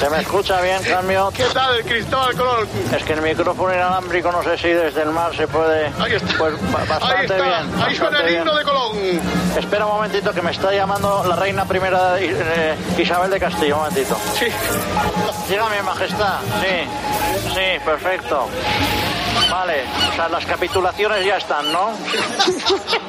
[0.00, 1.30] ¿Se me escucha bien, cambio?
[1.34, 2.68] ¿Qué tal, Cristóbal Colón?
[2.94, 5.86] Es que el micrófono inalámbrico no sé si desde el mar se puede...
[5.98, 6.36] Ahí está.
[6.36, 7.34] Pues ba- bastante Ahí está.
[7.42, 7.82] bien.
[7.82, 8.56] Ahí suena el himno bien.
[8.58, 8.96] de Colón.
[9.58, 13.82] Espera un momentito que me está llamando la reina primera eh, Isabel de Castillo, un
[13.84, 14.16] momentito.
[14.38, 14.46] Sí.
[15.48, 16.38] Dígame, majestad.
[16.60, 16.88] Sí,
[17.54, 18.48] sí, perfecto.
[19.50, 21.90] Vale, o sea, las capitulaciones ya están, ¿no?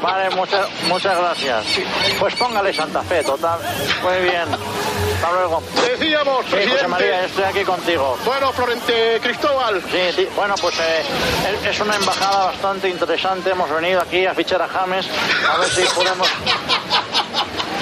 [0.02, 1.66] Vale, muchas, muchas gracias.
[2.20, 3.60] Pues póngale Santa Fe, total.
[4.04, 4.44] Muy bien.
[5.16, 5.64] Hasta luego.
[5.88, 6.88] Decíamos, Sí, José.
[6.88, 8.18] María, estoy aquí contigo.
[8.26, 9.82] Bueno, Florente Cristóbal.
[9.90, 11.04] Sí, sí, bueno, pues eh,
[11.70, 13.50] es una embajada bastante interesante.
[13.52, 15.08] Hemos venido aquí a fichar a James,
[15.50, 16.28] a ver si podemos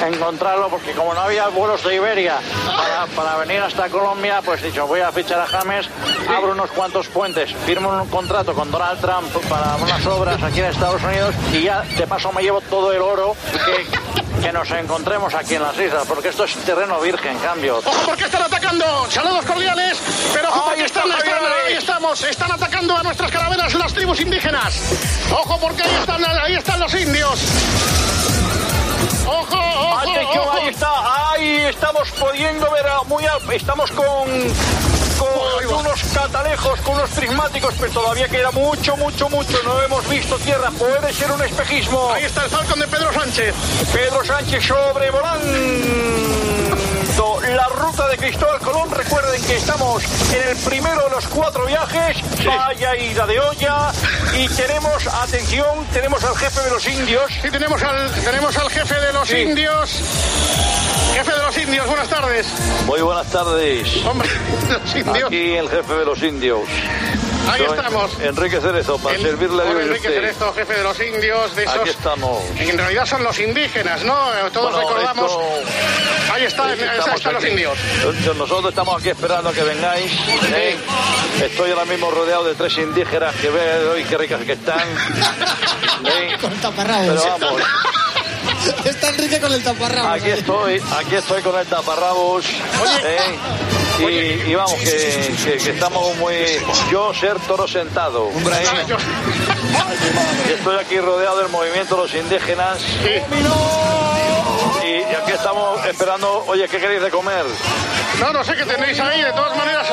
[0.03, 4.86] encontrarlo, porque como no había vuelos de Iberia para, para venir hasta Colombia, pues dicho,
[4.88, 5.88] voy a fichar a James,
[6.29, 10.65] abro unos cuantos puentes, firmo un contrato con Donald Trump para unas obras aquí en
[10.65, 15.34] Estados Unidos y ya de paso me llevo todo el oro que, que nos encontremos
[15.34, 17.77] aquí en las islas, porque esto es terreno virgen, en cambio.
[17.77, 18.86] Ojo porque están atacando.
[19.10, 19.97] Saludos cordiales.
[20.34, 22.23] Pero ojo Ahí porque está, están, están- ahí estamos.
[22.23, 24.79] Están atacando a nuestras caraveras las tribus indígenas.
[25.31, 27.39] Ojo porque ahí están, ahí están los indios.
[29.25, 30.51] Ojo, ojo, Atención, ojo.
[30.58, 34.05] ahí está, ahí estamos pudiendo ver a muy al- estamos con
[35.17, 40.38] con unos catalejos, con unos prismáticos, pero todavía queda mucho, mucho, mucho, no hemos visto
[40.39, 42.12] tierra, puede ser un espejismo.
[42.12, 43.55] Ahí está el falcón de Pedro Sánchez.
[43.93, 45.47] Pedro Sánchez sobrevolando
[47.17, 48.91] la ruta de Cristóbal Colón.
[48.91, 52.17] Recuerden que estamos en el primero de los cuatro viajes.
[52.45, 53.91] Vaya ida de olla.
[54.38, 57.32] Y tenemos, atención, tenemos al jefe de los indios.
[57.41, 59.38] Sí, tenemos al, tenemos al jefe de los Sí.
[59.38, 59.89] indios.
[61.13, 62.47] Jefe de los indios, buenas tardes.
[62.86, 63.88] Muy buenas tardes.
[64.06, 64.30] Hombre,
[64.69, 65.28] los indios.
[65.28, 66.60] Aquí el jefe de los indios.
[67.51, 68.12] Ahí Soy estamos.
[68.21, 70.13] Enrique Cerezo, para El- servirle a Dios Enrique usted.
[70.13, 71.75] Cerezo, jefe de los indios, de esos.
[71.75, 72.43] Aquí estamos.
[72.60, 74.15] En realidad son los indígenas, ¿no?
[74.51, 75.31] Todos Bueno, recordamos.
[75.31, 76.79] esto- Ahí está, ahí
[77.15, 77.77] están los indios.
[78.36, 80.12] Nosotros estamos aquí esperando a que vengáis.
[80.53, 80.75] ¿eh?
[81.43, 84.79] Estoy ahora mismo rodeado de tres indígenas que veo y qué ricas que están.
[86.05, 86.38] ¿eh?
[86.41, 87.08] Con el taparrabos.
[87.21, 87.62] Pero vamos,
[88.86, 90.12] Está Enrique con el taparrabos.
[90.21, 92.45] aquí estoy, aquí estoy con el taparrabos.
[93.03, 93.17] ¿eh?
[93.99, 96.36] Y, y vamos, que, que- que estamos muy...
[96.91, 98.29] Yo ser toro sentado.
[100.47, 102.79] Y estoy aquí rodeado del movimiento de los indígenas.
[104.95, 107.43] Y, y aquí estamos esperando, oye, ¿qué queréis de comer?
[108.19, 109.21] No, no sé qué tenéis ahí.
[109.21, 109.88] De todas maneras,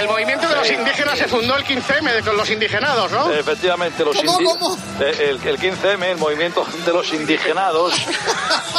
[0.00, 3.30] el movimiento de los indígenas se fundó el 15M de- con los indigenados, ¿no?
[3.32, 4.76] Efectivamente, los ¿Cómo, cómo?
[5.00, 7.94] eh, El, el 15M, el movimiento de los indigenados,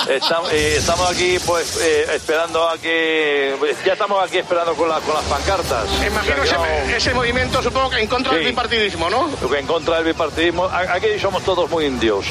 [0.10, 3.56] estamos, eh, estamos aquí pues eh, esperando a que...
[3.86, 5.86] Ya estamos aquí esperando con, la- con las pancartas.
[6.06, 8.49] Imagino O sea, ese, ese movimiento, supongo que en contra del Sí.
[8.49, 9.30] bipartidismo, ¿no?
[9.56, 10.65] en contra del bipartidismo.
[10.65, 12.26] Aquí somos todos muy indios.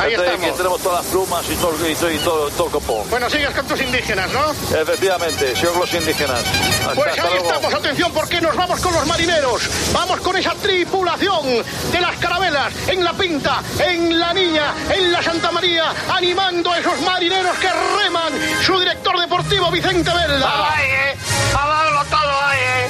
[0.00, 0.46] Ahí Este, estamos.
[0.46, 3.08] Aquí tenemos todas las plumas y todo, y todo, y todo, todo copón.
[3.10, 4.50] Bueno, sigues con tus indígenas, ¿no?
[4.78, 6.38] Efectivamente, sigo con los indígenas.
[6.40, 9.62] Hasta- Pues ahí estamos, atención, porque nos vamos con los marineros.
[9.92, 15.22] Vamos con esa tripulación de las carabelas, en la Pinta, en la Niña, en la
[15.22, 17.68] Santa María, animando a esos marineros que
[18.02, 18.32] reman.
[18.64, 20.10] Su director deportivo, Vicente.
[20.10, 21.16] Vamos ahí, eh.
[21.52, 22.88] Vamos a darlo todo ahí, ¿eh?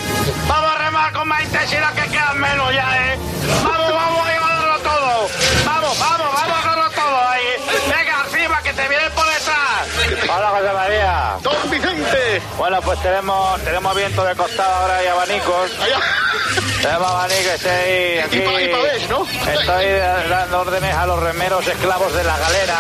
[0.48, 3.18] Vamos a remar con más intensidad que quedan menos ya, ¿eh?
[3.64, 5.28] Vamos, vamos, ahí, vamos a darlo todo.
[5.64, 6.29] Vamos, vamos,
[10.60, 11.36] José María.
[11.42, 12.42] Don Vicente.
[12.58, 15.70] Bueno, pues tenemos, tenemos viento de costado ahora y abanicos.
[16.82, 18.38] Tenemos abanicos, estoy ahí, aquí.
[18.38, 19.26] Y pa- y pavés, ¿no?
[19.52, 19.86] Estoy
[20.28, 22.76] dando órdenes a los remeros esclavos de la galera.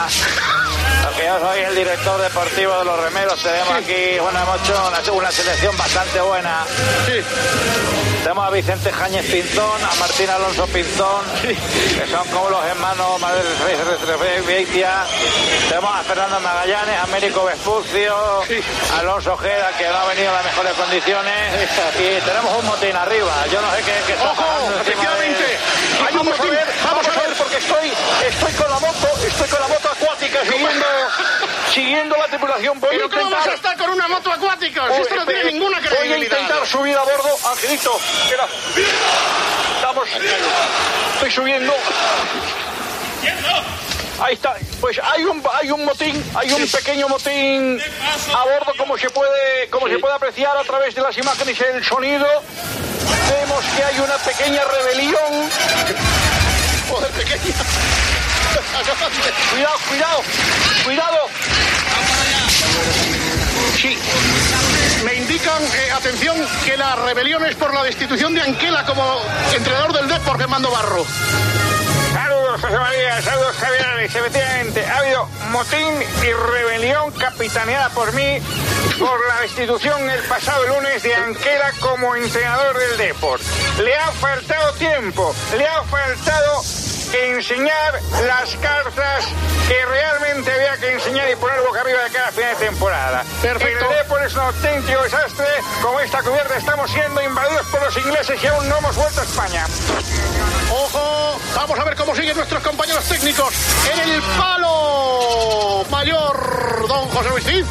[1.24, 3.40] Yo soy el director deportivo de los remeros.
[3.42, 6.64] Tenemos aquí, bueno, hemos hecho una, una selección bastante buena.
[8.22, 13.42] Tenemos a Vicente Jañez Pinzón, a Martín Alonso Pinzón, que son como los hermanos Madre
[14.46, 15.04] Beitia.
[15.68, 18.14] Tenemos a Fernando Magallanes, a Américo Vespucio,
[18.94, 21.68] a Alonso Ojeda, que no ha venido en las mejores condiciones.
[21.98, 23.32] Y tenemos un motín arriba.
[23.52, 24.32] Yo no sé qué, qué está
[24.80, 25.42] Efectivamente.
[25.42, 25.58] de-
[26.06, 27.92] Hay un Vamos a ver, Vamos a ver, porque estoy,
[28.28, 29.89] estoy con la moto, estoy con la moto
[30.38, 30.86] acuática siguiendo,
[31.74, 32.80] siguiendo la tripulación.
[32.80, 34.94] Voy a ¿Pero cómo intentar- vas a estar con una moto acuática?
[34.94, 36.38] Si esto no tiene ninguna Voy a credibilidad.
[36.38, 37.98] intentar subir a bordo, Angelito.
[38.24, 38.46] Espera.
[39.76, 40.08] Estamos.
[41.14, 41.74] Estoy subiendo.
[44.22, 44.54] Ahí está.
[44.80, 47.80] Pues hay un hay un motín, hay un pequeño motín
[48.34, 51.64] a bordo como se puede como se puede apreciar a través de las imágenes y
[51.64, 52.26] el sonido.
[53.30, 55.50] Vemos que hay una pequeña rebelión.
[56.90, 57.54] Joder, pequeña.
[59.50, 60.22] Cuidado, cuidado,
[60.84, 61.18] cuidado.
[63.76, 63.98] Sí.
[65.04, 69.02] Me indican, eh, atención, que la rebelión es por la destitución de Anquela como
[69.54, 71.06] entrenador del Depor, Fernando Barro.
[72.12, 74.00] Saludos, José María, saludos, Javier.
[74.00, 78.40] Efectivamente, ha habido motín y rebelión capitaneada por mí
[78.98, 83.42] por la destitución el pasado lunes de Anquera como entrenador del Deport.
[83.82, 86.62] Le ha faltado tiempo, le ha faltado
[87.12, 89.24] enseñar las cartas
[89.68, 93.24] que realmente había que enseñar y poner boca arriba de cada final de temporada.
[93.42, 93.84] Perfecto.
[93.90, 95.46] El Depor es un auténtico desastre.
[95.82, 99.24] Con esta cubierta estamos siendo invadidos por los ingleses y aún no hemos vuelto a
[99.24, 99.66] España.
[100.70, 103.54] Ojo, vamos a ver cómo siguen nuestros compañeros técnicos
[103.92, 107.64] en el palo mayor, don José Luis Cid.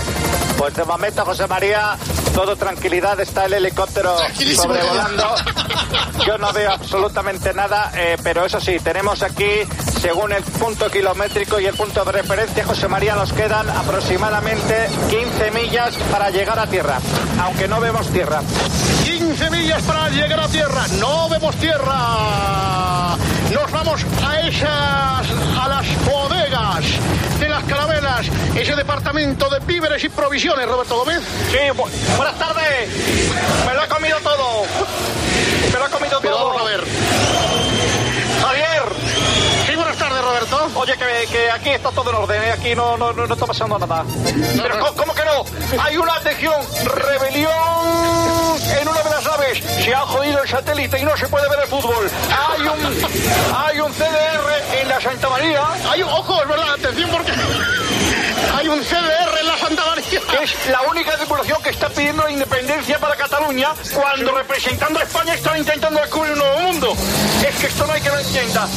[0.58, 1.98] Pues de momento, José María,
[2.34, 4.18] todo tranquilidad, está el helicóptero
[4.56, 5.36] sobrevolando.
[6.26, 9.29] Yo no veo absolutamente nada, eh, pero eso sí, tenemos aquí,
[10.02, 15.52] según el punto kilométrico y el punto de referencia, José María, nos quedan aproximadamente 15
[15.52, 17.00] millas para llegar a tierra,
[17.42, 18.42] aunque no vemos tierra.
[19.06, 20.86] 15 millas para llegar a tierra.
[21.00, 23.16] No vemos tierra.
[23.54, 24.68] Nos vamos a esas,
[25.62, 26.86] a las bodegas
[27.40, 31.22] de las carabelas, ese departamento de víveres y provisiones, Roberto Gómez.
[31.52, 32.90] Sí, bu- buenas tardes.
[33.66, 34.64] Me lo he comido todo.
[35.74, 36.48] Me lo he comido Pero todo.
[36.50, 36.84] vamos a ver.
[38.42, 38.84] Javier.
[39.68, 40.69] Sí, buenas tardes, Roberto.
[40.80, 42.52] Oye, que, que aquí está todo en orden, ¿eh?
[42.52, 44.06] aquí no, no, no, no está pasando nada.
[44.64, 45.44] Pero ¿cómo, cómo que no?
[45.84, 47.52] Hay una atención, rebelión
[48.80, 49.62] en una de las naves.
[49.84, 52.10] Se ha jodido el satélite y no se puede ver el fútbol.
[52.30, 55.64] Hay un, hay un CDR en la Santa María.
[55.92, 57.34] Hay ojo, es verdad, atención porque
[58.58, 59.29] hay un CDR
[59.70, 60.20] Santa María.
[60.42, 65.36] Es la única tripulación que está pidiendo la independencia para Cataluña cuando representando a España
[65.36, 66.96] están intentando descubrir un nuevo mundo.
[67.48, 68.68] Es que esto no hay que lo entienda.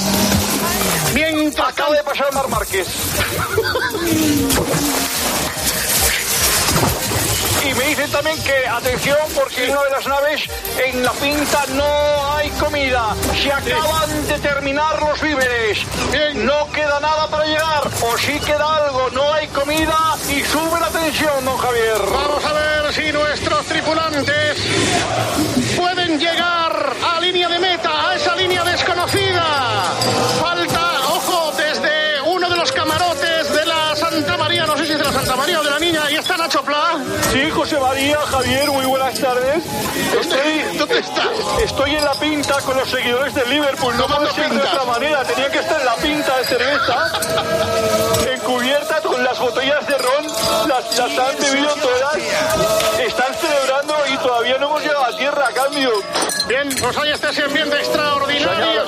[1.14, 2.88] Mientras Acaba de pasar Mar Márquez.
[7.64, 10.48] Y me dicen también que, atención, porque en una de las naves,
[10.84, 13.14] en la pinta no hay comida.
[13.40, 15.78] Se acaban de terminar los víveres.
[16.34, 17.88] No queda nada para llegar.
[18.02, 21.98] O sí queda algo, no hay comida y sube la tensión, don Javier.
[22.10, 24.58] Vamos a ver si nuestros tripulantes
[25.76, 29.84] pueden llegar a línea de meta, a esa línea desconocida.
[30.40, 30.81] Falta,
[36.22, 36.98] está Nacho Pla.
[37.32, 39.64] Sí, José María, Javier, muy buenas tardes.
[40.20, 41.26] Estoy, ¿Dónde estás?
[41.64, 43.96] Estoy en la pinta con los seguidores del Liverpool.
[43.96, 44.72] No puede ser de pinta?
[44.72, 45.24] otra manera.
[45.24, 47.10] Tenía que estar en la pinta de cerveza,
[48.34, 50.26] encubierta con las botellas de ron.
[50.68, 52.16] Las, las han bebido todas.
[53.00, 55.90] Están celebrando y todavía no hemos llegado a tierra a cambio.
[56.46, 58.31] Bien, pues ahí está ese ambiente extraordinario.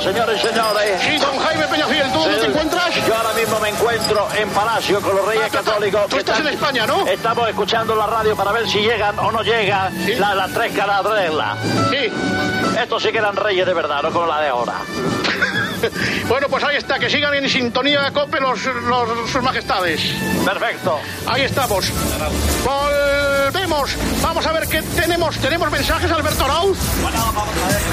[0.05, 1.01] Señores, señores, señores.
[1.03, 2.95] Sí, don Jaime Peñafiel, ¿tú dónde te encuentras?
[3.07, 6.03] Yo ahora mismo me encuentro en Palacio con los Reyes Ah, Católicos.
[6.11, 7.07] tú estás en España, ¿no?
[7.07, 11.59] Estamos escuchando la radio para ver si llegan o no llegan la- las tres caladrelas.
[11.91, 12.13] Sí.
[12.81, 14.75] Estos sí que eran reyes de verdad, no como la de ahora.
[16.29, 20.01] Bueno, pues ahí está, que sigan en sintonía COPE los, los- sus majestades.
[20.43, 20.99] Perfecto.
[21.27, 21.93] Ahí estamos.
[23.45, 23.91] Volvemos.
[24.23, 25.37] Vamos a ver qué tenemos.
[25.37, 26.79] ¿Tenemos mensajes, Alberto Arauz?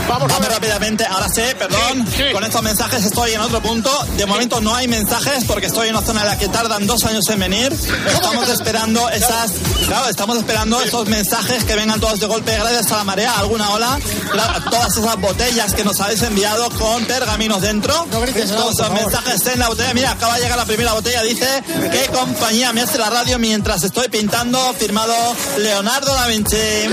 [0.07, 1.05] Vamos a ver rápidamente.
[1.05, 2.07] Ahora sé, perdón.
[2.31, 3.91] Con estos mensajes estoy en otro punto.
[4.15, 7.03] De momento no hay mensajes porque estoy en una zona en la que tardan dos
[7.03, 7.73] años en venir.
[8.13, 9.51] Estamos esperando esas.
[9.87, 13.71] Claro, estamos esperando esos mensajes que vengan todos de golpe gracias a la marea, alguna
[13.71, 13.99] ola.
[14.31, 17.93] Claro, todas esas botellas que nos habéis enviado con pergaminos dentro.
[18.09, 19.93] todos esos mensajes en la botella.
[19.93, 21.21] Mira, acaba de llegar la primera botella.
[21.23, 24.73] Dice qué compañía me hace la radio mientras estoy pintando.
[24.79, 25.13] Firmado
[25.57, 26.89] Leonardo da Vinci.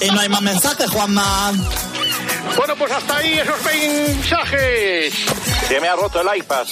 [0.00, 1.52] Y no hay más mensajes, Juanma.
[2.56, 5.14] Bueno, pues hasta ahí esos mensajes.
[5.68, 6.66] Se me ha roto el iPad.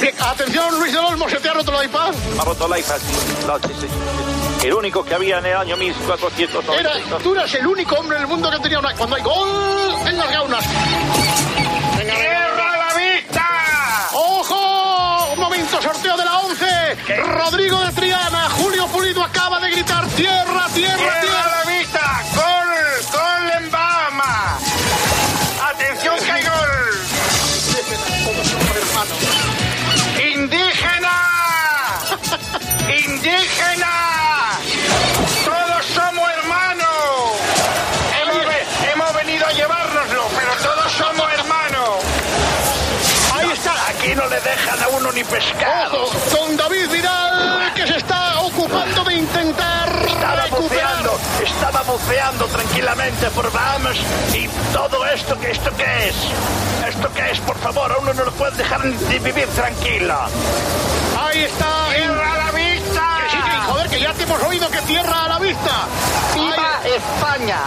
[0.00, 2.12] Bien, atención, Luis del Olmo, ¿se te ha roto el iPad?
[2.34, 2.98] Me ha roto el iPad.
[3.46, 3.86] No, sí, sí.
[4.66, 6.64] El único que había en el año 1400.
[6.78, 6.92] Era,
[7.22, 8.94] tú eras el único hombre en el mundo que tenía una...
[8.94, 9.48] Cuando hay gol
[10.06, 10.64] en las gaunas.
[11.98, 13.46] Venga, ¡Tierra a la vista!
[14.12, 15.32] ¡Ojo!
[15.34, 16.96] Un momento, sorteo de la 11.
[17.26, 18.43] Rodrigo de Triana,
[18.92, 21.20] Pulido acaba de gritar tierra, tierra, tierra.
[21.20, 22.22] ¡Tierra a la vista!
[22.36, 22.68] ¡Gol!
[23.12, 24.58] ¡Gol en Bahama!
[25.74, 26.52] ¡Atención que hay gol!
[30.34, 31.16] ¡Indígena!
[32.88, 33.92] ¡Indígena!
[35.44, 36.88] ¡Todos somos hermanos!
[38.22, 38.36] Hemos,
[38.92, 42.04] hemos venido a llevárnoslo, pero todos somos hermanos.
[43.34, 43.72] Ahí está.
[43.88, 46.04] Aquí no le dejan a uno ni pescado.
[46.04, 46.83] Ojo, con David
[51.94, 53.96] buceando tranquilamente por Bahamas
[54.34, 56.16] y todo esto, que ¿esto qué es?
[56.88, 57.38] ¿Esto qué es?
[57.38, 60.16] Por favor, a uno no lo puede dejar ni vivir tranquilo.
[61.16, 61.94] Ahí está.
[61.94, 63.18] ¡Tierra a la vista!
[63.22, 65.86] Que sí, que, joder, que ya te hemos oído que tierra a la vista.
[66.34, 67.58] ¡Viva España!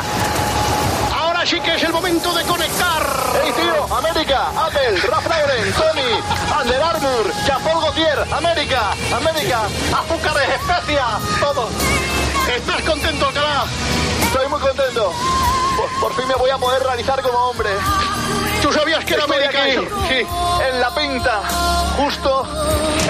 [1.47, 3.03] Ahora sí que es el momento de conectar.
[3.43, 3.95] ¡Hey, tío!
[3.95, 9.61] América, Apple, Ralph Lauren, Tony, Under Armour, Jean-Paul Gaultier, América, América,
[9.95, 11.05] azúcares, especias,
[11.39, 11.69] todo.
[12.53, 13.65] ¿Estás contento, Alcalá?
[14.23, 15.13] Estoy muy contento.
[15.77, 17.69] Por, por fin me voy a poder realizar como hombre.
[18.61, 19.87] ¿Tú sabías que era Estoy América aquí?
[20.09, 20.27] Sí.
[20.69, 21.41] En la pinta,
[21.97, 22.47] justo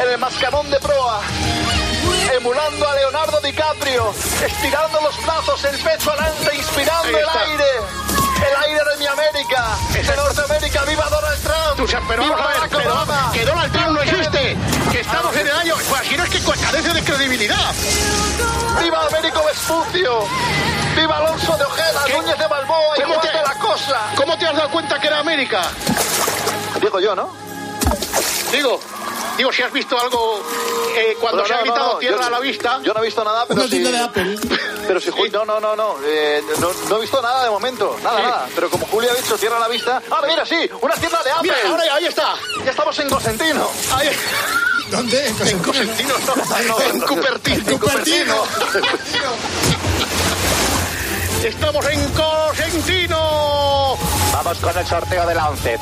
[0.03, 1.21] en el mascarón de proa.
[2.35, 4.13] Emulando a Leonardo DiCaprio,
[4.45, 8.16] estirando los brazos, el pecho adelante, inspirando el aire.
[8.37, 11.77] El aire de mi América, de Norteamérica, viva Donald Trump.
[11.77, 13.31] Tú sabes, pero viva vamos a ver, pero Obama.
[13.33, 14.57] que Donald Trump no existe.
[14.91, 15.75] Que estamos en el año.
[16.07, 17.71] Si no es que carece de credibilidad.
[18.81, 20.19] ¡Viva Américo Vespucio!
[20.95, 22.13] ¡Viva Alonso de Ojeda, ¿Qué?
[22.13, 23.99] Núñez de Balboa y ¿Cómo Juan te- de la Cosa!
[24.15, 25.61] ¿Cómo te has dado cuenta que era América?
[26.81, 27.29] Digo yo, ¿no?
[28.51, 28.79] Digo,
[29.37, 30.41] digo, si has visto algo
[30.97, 32.79] eh, cuando No, se ha no, gritado no, tierra yo- a la vista.
[32.83, 34.39] Yo no he visto nada, pero Una tienda de Apple.
[34.87, 35.43] Pero si Julio...
[35.43, 36.69] No, no, no, no, eh, no.
[36.89, 37.97] No he visto nada de momento.
[38.01, 38.23] Nada, Sí.
[38.23, 38.47] nada.
[38.55, 40.01] Pero como Julio ha dicho tierra a la vista...
[40.09, 40.69] ¡Ah, mira, sí!
[40.79, 41.51] ¡Una tienda de Apple!
[41.63, 42.35] Mira, ahora ahí está.
[42.63, 43.69] Ya estamos en Cosentino.
[43.93, 44.09] Ahí-
[44.89, 45.27] ¿Dónde?
[45.27, 47.69] En Cosentino, no, no, en no, Cupertino.
[47.69, 48.43] en Cupertino.
[51.43, 53.97] Estamos en Cosentino.
[54.33, 55.79] Vamos con el sorteo de la 11.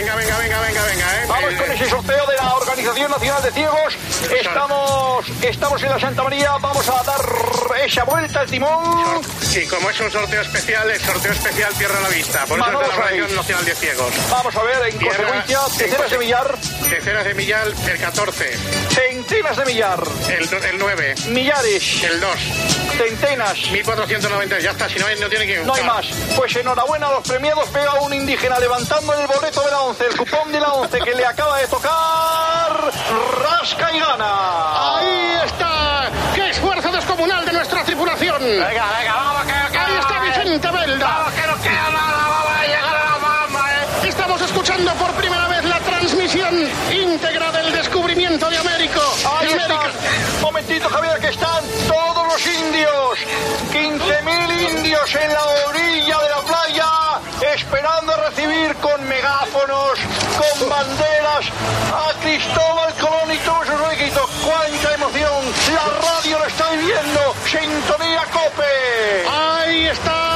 [0.00, 1.14] Venga, venga, venga, venga, venga.
[1.22, 1.26] ¿eh?
[1.28, 3.94] Vamos con ese sorteo de la Organización Nacional de Ciegos.
[4.40, 6.52] Estamos, estamos en la Santa María.
[6.58, 7.20] Vamos a dar
[7.84, 9.20] esa vuelta al timón.
[9.42, 12.46] Sí, como es un sorteo especial, el sorteo especial a la Vista.
[12.46, 12.94] Por eso es de la.
[12.94, 14.14] Organización Nacional de Ciegos.
[14.30, 16.54] Vamos a ver, en Tierra- consecuencia, en terceras conse- de millar,
[16.88, 18.56] Terceras de Millal, el 14.
[18.88, 21.14] centenas de millar, El, el 9.
[21.28, 22.30] millares, El 2.
[23.00, 23.70] Centenas.
[23.70, 24.58] 1490.
[24.60, 26.06] Ya está, si no, no tiene que No hay más.
[26.36, 27.68] Pues enhorabuena a los premiados.
[27.70, 31.14] Pega un indígena levantando el boleto de la 11, el cupón de la 11 que
[31.14, 32.92] le acaba de tocar.
[33.42, 34.98] Rasca y gana.
[34.98, 36.10] Ahí está.
[36.34, 38.42] ¡Qué esfuerzo descomunal de nuestra tripulación!
[38.42, 41.06] Venga, venga, vamos, que, que Ahí está Vicente Belda.
[41.06, 44.08] Vamos, que no queda nada, vamos a llegar a la Bahama, ¿eh?
[44.08, 49.00] Estamos escuchando por primera vez la transmisión íntegra del descubrimiento de América.
[49.38, 49.90] Ahí de América.
[50.40, 51.99] Momentito, Javier, que están todos
[55.10, 59.98] 15.000 indios en la orilla de la playa, esperando a recibir con megáfonos,
[60.38, 61.46] con banderas
[61.92, 64.30] a Cristóbal Colón y todos sus riquitos.
[64.44, 65.44] ¡Cuánta emoción!
[65.74, 67.34] La radio lo está viviendo.
[67.44, 69.26] Sintonía Cope.
[69.28, 70.29] Ahí está.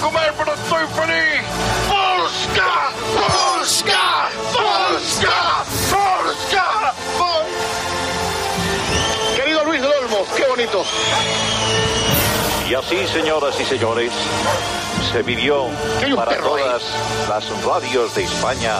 [0.00, 1.42] Comer, pero estoy feliz.
[1.88, 2.90] ¡Polska!
[3.16, 4.32] ¡Polska!
[5.90, 6.92] ¡Polska!
[7.18, 7.46] ¡Pol-
[9.36, 10.84] Querido Luis del Olmo, qué bonito.
[12.68, 14.12] Y así, señoras y señores,
[15.12, 15.66] se vivió
[16.14, 16.82] para todas
[17.28, 18.76] las radios de España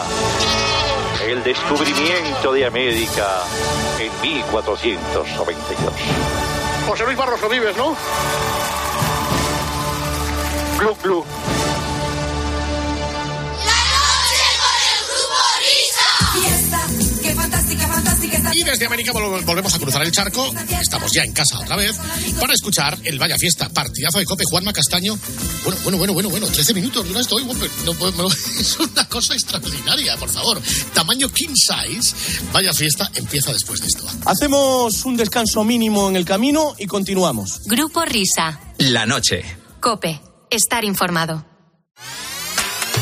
[1.27, 3.27] el descubrimiento de América
[3.99, 5.93] en 1492.
[6.87, 7.95] José Luis Barroso Vives, ¿no?
[10.81, 11.23] Blue Blue.
[18.53, 20.51] Y desde América volvemos a cruzar el charco.
[20.81, 21.95] Estamos ya en casa otra vez
[22.39, 25.17] para escuchar el Vaya Fiesta, partidazo de Cope Juanma Castaño.
[25.63, 27.39] Bueno, bueno, bueno, bueno, bueno, 13 minutos dura esto.
[27.39, 27.53] No,
[27.93, 28.27] no,
[28.59, 30.59] es una cosa extraordinaria, por favor.
[30.95, 32.15] Tamaño king size.
[32.51, 34.05] Vaya Fiesta empieza después de esto.
[34.25, 37.61] Hacemos un descanso mínimo en el camino y continuamos.
[37.65, 38.59] Grupo Risa.
[38.79, 39.45] La noche.
[39.79, 41.50] Cope Estar informado.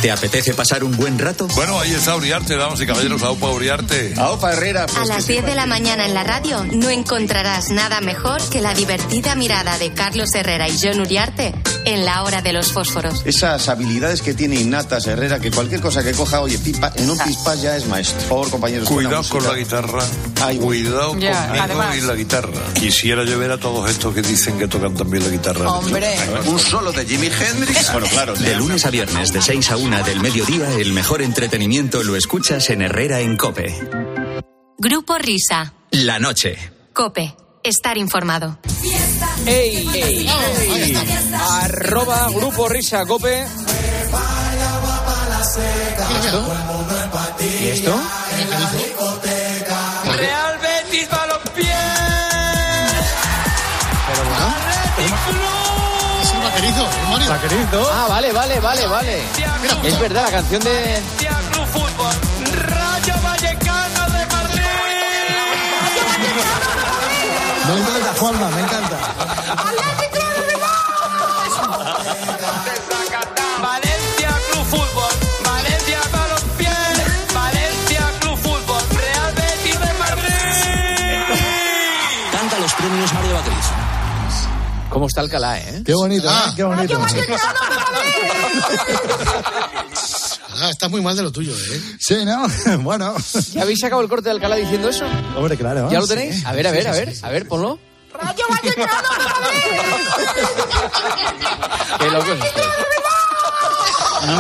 [0.01, 1.45] ¿Te apetece pasar un buen rato?
[1.55, 4.13] Bueno, ahí está Uriarte, damas y caballeros, Aupa Uriarte.
[4.17, 4.85] Aupa Herrera.
[4.97, 8.73] A las 10 de la mañana en la radio no encontrarás nada mejor que la
[8.73, 13.23] divertida mirada de Carlos Herrera y John Uriarte en la hora de los fósforos.
[13.25, 17.17] Esas habilidades que tiene innatas Herrera, que cualquier cosa que coja, oye, pipa, en un
[17.17, 18.19] pispás ya es maestro.
[18.19, 18.87] Por favor, compañeros.
[18.87, 20.03] Cuidado con la guitarra.
[20.61, 21.97] Cuidado Ya, conmigo además.
[21.97, 22.53] y la guitarra.
[22.73, 25.69] Quisiera yo ver a todos estos que dicen que tocan también la guitarra.
[26.45, 27.91] Un solo de Jimi Hendrix.
[27.91, 28.33] Bueno, claro.
[28.35, 32.69] De lunes a viernes, de 6 a 1 del mediodía, el mejor entretenimiento lo escuchas
[32.69, 33.73] en Herrera en Cope.
[34.77, 35.73] Grupo Risa.
[35.89, 36.57] La noche.
[36.93, 37.35] Cope.
[37.63, 38.59] Estar informado.
[39.47, 39.89] ¡Ey!
[39.93, 40.97] ey, ey.
[41.33, 43.45] Arroba Grupo Risa Cope.
[47.61, 47.99] ¿Y esto?
[48.31, 49.28] Real
[57.91, 59.21] Ah, vale, vale, vale, vale.
[59.84, 61.01] Es verdad, la canción de...
[61.71, 62.13] Fútbol.
[62.51, 64.61] Rayo Vallecano de Madrid.
[67.67, 68.88] Me encanta, Juanma, me encanta.
[84.99, 85.81] ¿Cómo está Alcalá, eh?
[85.85, 86.51] Qué bonito, ¿eh?
[86.57, 86.99] Qué bonito.
[90.61, 91.81] Ah, estás muy mal de lo tuyo, ¿eh?
[91.97, 92.45] Sí, ¿no?
[92.83, 93.15] Bueno.
[93.53, 95.05] ¿Ya habéis sacado el corte de Alcalá diciendo eso?
[95.37, 95.89] Hombre, claro.
[95.89, 96.15] ¿Ya lo sí.
[96.15, 96.45] tenéis?
[96.45, 97.79] A ver, a ver, a ver, a ver, ponlo.
[101.97, 102.63] Qué loco es usted.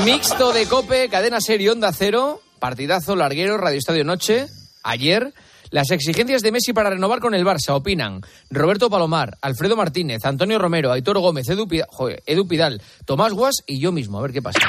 [0.03, 4.47] Mixto de Cope, cadena serie Onda Cero, partidazo larguero, Radio Estadio Noche.
[4.83, 5.33] Ayer,
[5.71, 10.57] las exigencias de Messi para renovar con el Barça opinan Roberto Palomar, Alfredo Martínez, Antonio
[10.57, 14.19] Romero, Aitor Gómez, Edu, Pidal, Tomás Guas y yo mismo.
[14.19, 14.59] A ver qué pasa.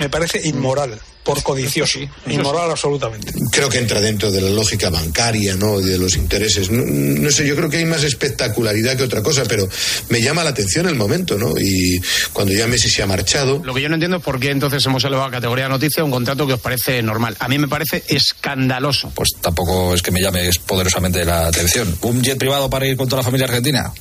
[0.00, 0.98] Me parece inmoral,
[1.28, 1.98] por codicioso.
[2.26, 3.34] Inmoral absolutamente.
[3.52, 5.78] Creo que entra dentro de la lógica bancaria, ¿no?
[5.78, 6.70] Y de los intereses.
[6.70, 9.68] No, no sé, yo creo que hay más espectacularidad que otra cosa, pero
[10.08, 11.52] me llama la atención el momento, ¿no?
[11.60, 12.00] Y
[12.32, 13.60] cuando ya Messi se ha marchado.
[13.62, 16.02] Lo que yo no entiendo es por qué entonces hemos elevado a categoría de noticia
[16.02, 17.36] un contrato que os parece normal.
[17.40, 19.12] A mí me parece escandaloso.
[19.14, 21.94] Pues tampoco es que me llame poderosamente la atención.
[22.00, 23.92] ¿Un jet privado para ir con toda la familia argentina?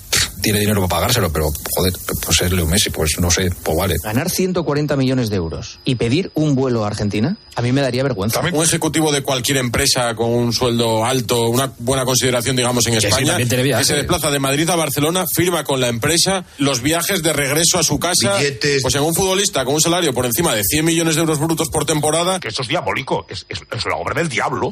[0.41, 3.95] Tiene dinero para pagárselo, pero joder, pues es Leo Messi, pues no sé, pues vale.
[4.03, 8.03] Ganar 140 millones de euros y pedir un vuelo a Argentina, a mí me daría
[8.03, 8.39] vergüenza.
[8.41, 13.07] Un ejecutivo de cualquier empresa con un sueldo alto, una buena consideración, digamos, en Que
[13.07, 17.33] España, que se desplaza de Madrid a Barcelona, firma con la empresa los viajes de
[17.33, 18.38] regreso a su casa.
[18.81, 21.69] Pues en un futbolista con un salario por encima de 100 millones de euros brutos
[21.69, 22.39] por temporada.
[22.39, 24.71] Que eso es diabólico, es, es, es la obra del diablo.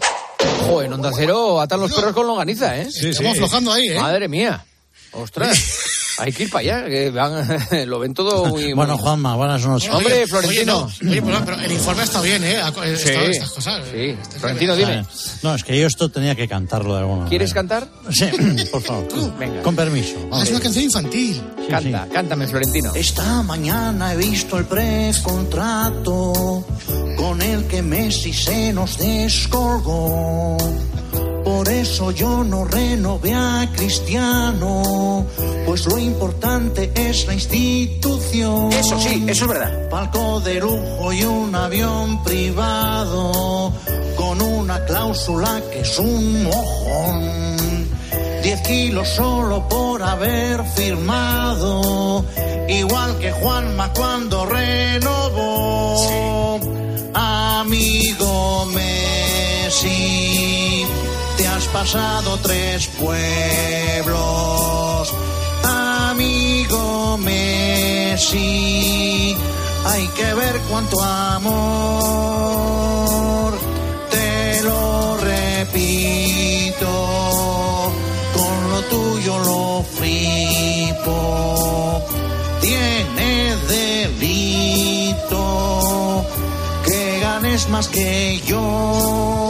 [0.62, 2.88] Ojo, en Onda Cero atan los perros con longaniza, ¿eh?
[2.92, 3.38] Sí, Estamos sí.
[3.40, 4.00] aflojando ahí, ¿eh?
[4.00, 4.64] Madre mía.
[5.16, 5.58] Ostras.
[6.18, 7.46] Hay que ir para allá, que van-
[7.90, 8.72] lo ven todo muy...
[8.72, 9.90] Bueno, Juanma, buenas noches.
[9.92, 10.86] Hombre, Florentino.
[10.86, 12.56] Oye, no, oye, pero, pero el informe está bien, ¿eh?
[12.56, 13.10] Ha- ha- Sí.
[13.10, 13.84] estado estas cosas.
[13.94, 14.18] ¿eh?
[14.32, 14.40] Sí.
[14.40, 15.06] Florentino, dime.
[15.44, 17.82] No, es que yo esto tenía que cantarlo de alguna ¿Quieres manera.
[17.82, 18.14] cantar?
[18.14, 18.28] Sí,
[18.72, 19.38] por favor.
[19.38, 19.62] Venga.
[19.62, 20.16] Con permiso.
[20.32, 21.42] Ah, es una canción infantil.
[21.70, 22.94] Canta, cántame, Florentino.
[22.96, 26.66] Esta mañana he visto el precontrato
[27.18, 30.56] con el que Messi se nos descolgó.
[31.46, 35.26] Por eso yo no renové a Cristiano,
[35.68, 38.74] pues lo importante es la institución.
[38.74, 39.90] Eso sí, eso es verdad.
[39.90, 43.72] Palco de lujo y un avión privado,
[44.18, 47.86] con una cláusula que es un mojón.
[48.42, 52.26] Diez kilos solo por haber firmado,
[52.68, 55.96] igual que Juanma cuando renovó.
[57.14, 59.96] Amigo Messi,
[61.56, 63.14] has pasado tres pueblos.
[65.64, 69.38] Amigo Messi,
[69.86, 71.54] hay que ver cuánto amor.
[74.12, 76.90] Te lo repito,
[78.34, 82.02] con lo tuyo lo flipo.
[82.60, 85.46] Tiene delito
[86.86, 89.46] que ganes más que yo.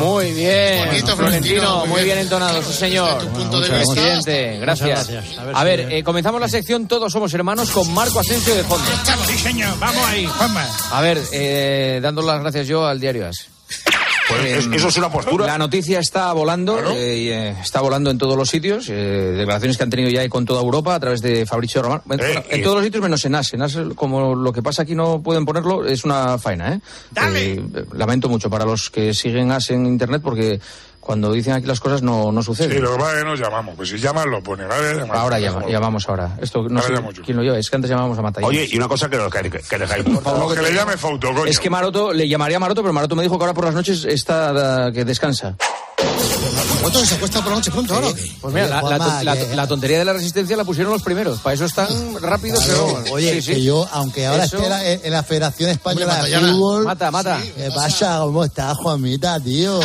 [0.00, 3.18] Muy bien, Bonito, Florentino, muy bien entonado, sí señor.
[3.28, 3.94] punto de Muchas vista.
[3.94, 5.08] Presidente, gracias.
[5.38, 8.54] A ver A si- ver, eh, comenzamos la sección Todos somos hermanos con Marco Asensio
[8.54, 8.84] de fondo.
[9.26, 10.66] Sí, señor, vamos ahí, Juanma.
[10.92, 13.46] A ver, eh, dando las gracias yo al diario As.
[14.30, 15.46] Pues es- eso es una postura.
[15.46, 18.88] La noticia está volando, eh, eh, está volando en todos los sitios.
[18.88, 22.02] eh, declaraciones que han tenido ya con toda Europa a través de Fabricio Román.
[22.04, 23.52] Bueno, Eh, en todos los sitios menos en AS.
[23.54, 26.80] En AS, como lo que pasa aquí no pueden ponerlo, es una faena, ¿eh?
[27.74, 30.60] Eh, lamento mucho para los que siguen AS en internet porque
[31.00, 32.74] cuando dicen aquí las cosas no, no sucede.
[32.74, 33.74] Sí, lo que pasa es que nos llamamos.
[33.74, 34.64] Pues si llaman, lo pone.
[35.12, 36.36] Ahora llama, llamamos ahora.
[36.40, 37.22] Esto no Ahora sé llamo yo.
[37.22, 38.48] quién lo lleva, es que antes llamábamos a Matallán.
[38.48, 40.04] Oye, y una cosa que, que, que, que dejáis.
[40.04, 41.46] Por favor, que le llame Fauto, coño.
[41.46, 43.74] Es que Maroto, le llamaría a Maroto, pero Maroto me dijo que ahora por las
[43.74, 45.56] noches está eh, que descansa.
[46.80, 48.08] ¿Cuánto se acuesta por la noche pronto ahora?
[48.08, 48.32] o qué?
[48.40, 51.38] Pues mira, la, la la- la tontería de la resistencia la pusieron los primeros.
[51.40, 51.88] Para eso están
[52.22, 53.04] rápidos, pero.
[53.12, 53.52] Oye, sí, sí.
[53.54, 56.38] que yo, aunque ahora Eso- esté en la, en la Federación Española Hombre, de.
[56.52, 56.84] Fútbol.
[56.84, 57.38] Mata, mata.
[57.56, 58.18] ¿Qué pasa?
[58.20, 59.78] ¿Cómo estás, Juanmita, tío?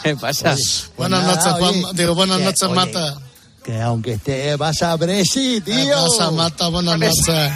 [0.02, 0.56] ¿Qué pasa?
[0.96, 1.96] Buenas noches, Juan.
[1.96, 3.18] Digo, buenas que- noches, oye, Mata.
[3.64, 5.94] Que aunque esté pasa Bresi, ¿Qué tío.
[5.94, 6.68] pasa, Mata?
[6.68, 7.50] Buenas noches.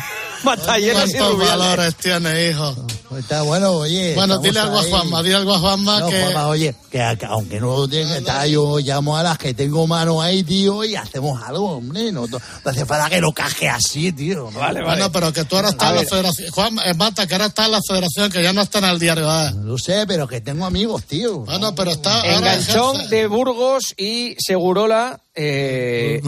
[0.45, 1.59] Matallana y ¿Cuántos Rubiales.
[1.59, 2.75] valores tiene, hijo?
[3.19, 4.15] Está bueno, oye.
[4.15, 4.83] Bueno, dile algo a.
[4.83, 6.21] Juanma, dile algo a Juanma No, que...
[6.23, 9.87] Juanma, oye, que, que aunque no lo tenga, está, yo llamo a las que tengo
[9.87, 12.11] mano ahí, tío, y hacemos algo, hombre.
[12.11, 14.51] No, no, no hace falta que lo caje así, tío.
[14.51, 14.59] ¿no?
[14.59, 16.51] Bueno, pero que tú ahora estás en la federación.
[16.51, 18.99] Juan, eh, Mata, que ahora estás en la federación, que ya no está en el
[18.99, 19.29] diario.
[19.31, 19.53] ¿eh?
[19.63, 21.41] Lo sé, pero que tengo amigos, tío.
[21.41, 22.23] Bueno, pero está...
[22.27, 25.21] Enganchón de Burgos y Segurola.
[25.37, 26.21] Eh,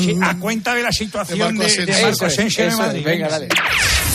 [0.00, 2.86] Sí, a cuenta de la situación de, de Eso Marco es, Asensio en eso es.
[2.86, 3.04] Madrid.
[3.04, 3.48] Venga, dale.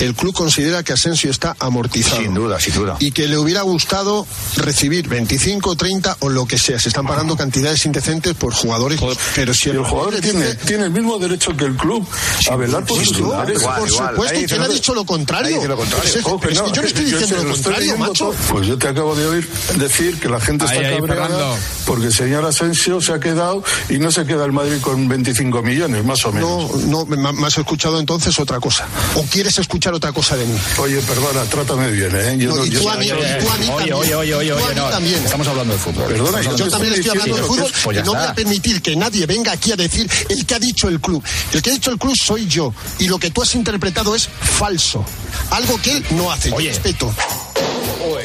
[0.02, 2.22] El club considera que Asensio está amortizado.
[2.22, 2.97] Sin duda, sin duda.
[2.99, 4.26] Y que le hubiera gustado
[4.58, 6.80] recibir 25, 30 o lo que sea.
[6.80, 8.99] Se están pagando cantidades indecentes por jugadores.
[9.36, 12.08] Pero si el, El jugador tiene, dice- tiene el mismo derecho que el club
[12.49, 13.68] a velar por sus no, intereses.
[13.68, 15.66] por supuesto, ¿y quién ha dicho lo contrario?
[15.68, 16.10] Lo contrario.
[16.14, 18.34] Pero es Oh, es que yo no estoy yo diciendo lo estoy contrario, macho.
[18.49, 21.58] Pues yo te acabo de oír decir que la gente está Ahí, cabreada Fernando.
[21.86, 25.62] porque el señor Asensio se ha quedado y no se queda el Madrid con 25
[25.62, 26.76] millones, más o menos.
[26.88, 28.88] No, no, me, me has escuchado entonces otra cosa.
[29.16, 30.56] ¿O quieres escuchar otra cosa de mí?
[30.80, 32.36] Oye, perdona, trátame bien, ¿eh?
[32.38, 33.94] Yo No, no- y yo- tú a mí, y tú a mí Oye, también.
[33.94, 34.89] oye, oye, oye, oye, no.
[34.89, 35.24] también.
[35.24, 36.08] Estamos hablando de fútbol.
[36.08, 37.72] Perdona, Yo hablando también estoy hablando de fútbol.
[37.84, 40.60] Pues y no voy a permitir que nadie venga aquí a decir el que ha
[40.60, 41.24] dicho el club.
[41.54, 42.74] El que ha dicho el club soy yo.
[43.00, 45.04] Y lo que tú has interpretado es falso.
[45.52, 46.50] Algo que él no hace.
[46.50, 47.14] Yo respeto.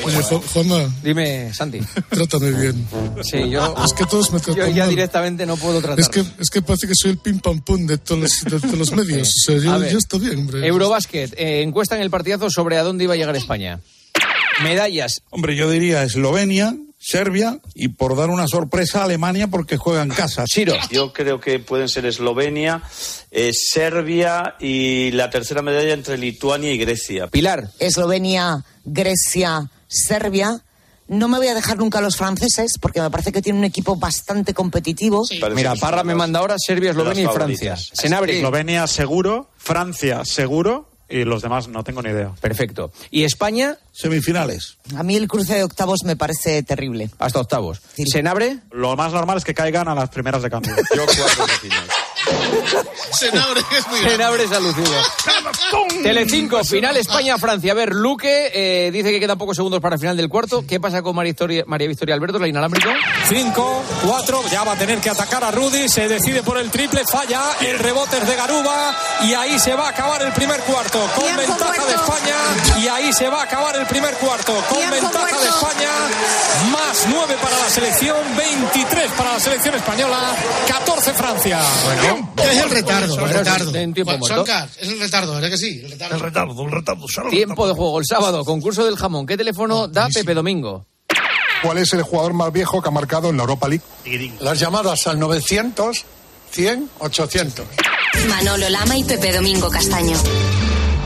[0.04, 1.80] Oye, Ju- Juanma, Dime, Santi.
[2.08, 2.86] trátame bien.
[3.22, 4.90] Sí, yo, Es que todos me yo tratan ya mal.
[4.90, 6.00] directamente no puedo tratar.
[6.00, 8.60] Es que, es que parece que soy el pim pam pum de todos los, de
[8.60, 9.28] todos los medios.
[9.28, 10.66] O sea, yo, yo estoy bien, hombre.
[10.66, 13.80] Eurobásquet, eh, encuesta en el partidazo sobre a dónde iba a llegar España.
[14.62, 15.22] Medallas.
[15.30, 20.44] Hombre, yo diría Eslovenia, Serbia y por dar una sorpresa Alemania porque juega en casa.
[20.46, 20.74] Chiro.
[20.90, 22.82] Yo creo que pueden ser Eslovenia,
[23.30, 27.28] eh, Serbia y la tercera medalla entre Lituania y Grecia.
[27.28, 27.70] Pilar.
[27.78, 30.62] Eslovenia, Grecia, Serbia.
[31.08, 33.64] No me voy a dejar nunca a los franceses porque me parece que tienen un
[33.64, 35.22] equipo bastante competitivo.
[35.54, 37.76] Mira, Parra me manda ahora Serbia, Eslovenia y Francia.
[37.76, 38.38] Senabre.
[38.38, 42.32] Eslovenia seguro, Francia seguro y los demás no tengo ni idea.
[42.40, 42.92] Perfecto.
[43.10, 43.78] ¿Y España?
[43.92, 44.78] Semifinales.
[44.96, 47.10] A mí el cruce de octavos me parece terrible.
[47.18, 47.80] Hasta octavos.
[48.06, 48.58] ¿Senabre?
[48.72, 50.74] Lo más normal es que caigan a las primeras de cambio.
[50.94, 51.46] Yo cuatro
[53.12, 54.92] Senabre, es muy Senabre es alucido.
[56.02, 57.72] Telecinco, final España-Francia.
[57.72, 60.64] A ver, Luque eh, dice que quedan pocos segundos para el final del cuarto.
[60.66, 62.90] ¿Qué pasa con María Victoria, María Victoria Alberto, la inalámbrico?
[63.28, 67.04] 5, 4, ya va a tener que atacar a Rudy, se decide por el triple,
[67.10, 71.00] falla, el rebote es de Garuba y ahí se va a acabar el primer cuarto
[71.14, 72.14] con Tiempo ventaja de muerto.
[72.14, 72.36] España
[72.80, 75.68] y ahí se va a acabar el primer cuarto con Tiempo ventaja de muerto.
[75.68, 75.90] España,
[76.70, 80.34] más 9 para la selección, 23 para la selección española,
[80.68, 81.60] 14 Francia.
[82.36, 83.74] Es el retardo, el retardo.
[83.74, 84.36] En tiempo Juan- muerto.
[84.36, 85.80] Soncar, es el retardo, ¿verdad que sí?
[85.84, 86.14] El retardo.
[86.16, 87.06] El retardo, el retardo.
[87.24, 89.26] el Tiempo de juego, el sábado, concurso del jamón.
[89.26, 90.86] ¿Qué teléfono da Pepe Domingo?
[91.62, 93.84] ¿Cuál es el jugador más viejo que ha marcado en la Europa League?
[94.40, 96.04] Las llamadas al 900,
[96.50, 97.66] 100, 800.
[98.28, 100.16] Manolo Lama y Pepe Domingo Castaño.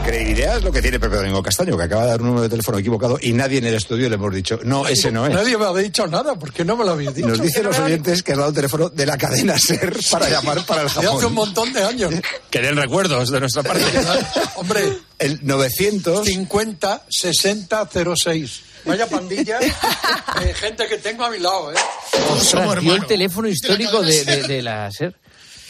[0.04, 2.78] Creerías lo que tiene Pepe Domingo Castaño, que acaba de dar un número de teléfono
[2.78, 5.32] equivocado y nadie en el estudio le hemos dicho, no, ese no es.
[5.34, 7.28] Nadie me había dicho nada, porque no me lo había dicho.
[7.28, 10.64] Nos dicen los oyentes que has dado el teléfono de la cadena SER para llamar
[10.64, 12.14] para el De hace un montón de años.
[12.50, 13.84] Que den recuerdos de nuestra parte.
[14.56, 14.98] Hombre.
[15.18, 16.24] El 900.
[16.26, 18.60] 50 60 06.
[18.86, 19.58] Vaya pandilla
[20.40, 21.76] de gente que tengo a mi lado, ¿eh?
[22.30, 25.14] Ostras, dio el teléfono histórico de, de, de la SER.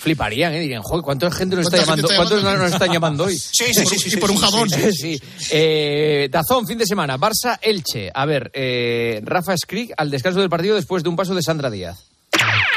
[0.01, 0.61] Fliparían, ¿eh?
[0.61, 2.09] Dirían, joder, ¿cuánta gente nos está ¿Cuánta llamando?
[2.09, 2.64] gente está ¿Cuántos llamando?
[2.64, 3.38] nos están llamando hoy?
[3.53, 4.68] Sí, sí, sí, por un jabón.
[4.70, 5.22] Sí, sí.
[5.51, 7.18] Eh, Dazón, fin de semana.
[7.18, 8.11] Barça, Elche.
[8.14, 11.70] A ver, eh, Rafa Skrik al descanso del partido después de un paso de Sandra
[11.70, 11.98] Díaz.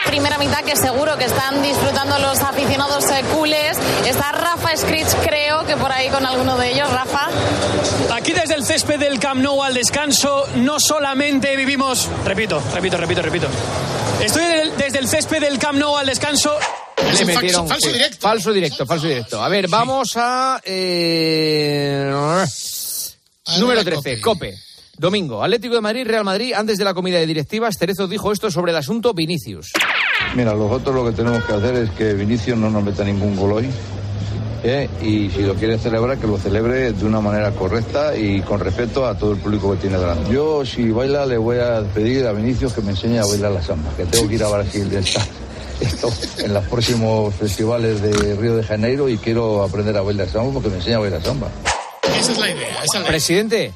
[0.05, 3.78] Primera mitad que seguro que están disfrutando los aficionados eh, culés.
[4.05, 6.91] Está Rafa Scritch, creo que por ahí con alguno de ellos.
[6.91, 7.30] Rafa.
[8.13, 13.21] Aquí desde el césped del Camp Nou al descanso, no solamente vivimos, repito, repito, repito,
[13.21, 13.47] repito.
[14.21, 14.43] Estoy
[14.78, 16.59] desde el césped del Camp Nou al descanso.
[17.11, 17.89] Le metieron- sí,
[18.19, 19.43] Falso directo, falso directo.
[19.43, 20.59] A ver, vamos a...
[20.63, 22.11] eh,
[23.59, 24.55] Número 13, Cope.
[24.97, 26.53] Domingo, Atlético de Madrid, Real Madrid.
[26.55, 29.71] Antes de la comida de directivas, Cerezo dijo esto sobre el asunto Vinicius.
[30.35, 33.53] Mira, nosotros lo que tenemos que hacer es que Vinicius no nos meta ningún gol
[33.53, 33.69] hoy.
[34.63, 34.87] ¿eh?
[35.01, 39.05] Y si lo quiere celebrar, que lo celebre de una manera correcta y con respeto
[39.05, 40.31] a todo el público que tiene delante.
[40.31, 43.61] Yo, si baila, le voy a pedir a Vinicius que me enseñe a bailar la
[43.61, 45.25] samba, que tengo que ir a Brasil de esta-
[45.82, 50.53] esto en los próximos festivales de Río de Janeiro y quiero aprender a bailar samba
[50.53, 51.49] porque me enseña a bailar samba.
[52.19, 52.69] Esa es la idea.
[52.69, 53.07] Esa es la idea.
[53.09, 53.74] Presidente.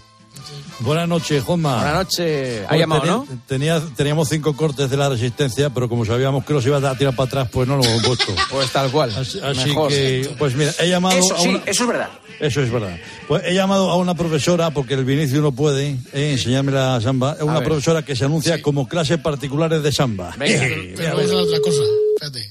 [0.80, 1.76] Buenas noches, Juanma.
[1.78, 2.64] Buenas noches.
[2.70, 3.28] Ha llamado, ¿no?
[3.48, 7.16] tenía- teníamos cinco cortes de la resistencia, pero como sabíamos que los iba a tirar
[7.16, 8.26] para atrás, pues no lo hemos puesto.
[8.52, 9.10] Pues tal cual.
[9.16, 9.90] Así, así Mejor.
[9.90, 12.10] que, pues mira, he llamado Eso a sí, eso es verdad.
[12.40, 12.96] Eso es verdad.
[13.28, 17.34] Pues he llamado a una profesora, porque el Vinicio no puede eh, enseñarme la samba,
[17.34, 17.64] es una ver.
[17.64, 20.36] profesora que se anuncia como clases particulares de samba.
[20.38, 21.82] Pero vamos a la otra cosa.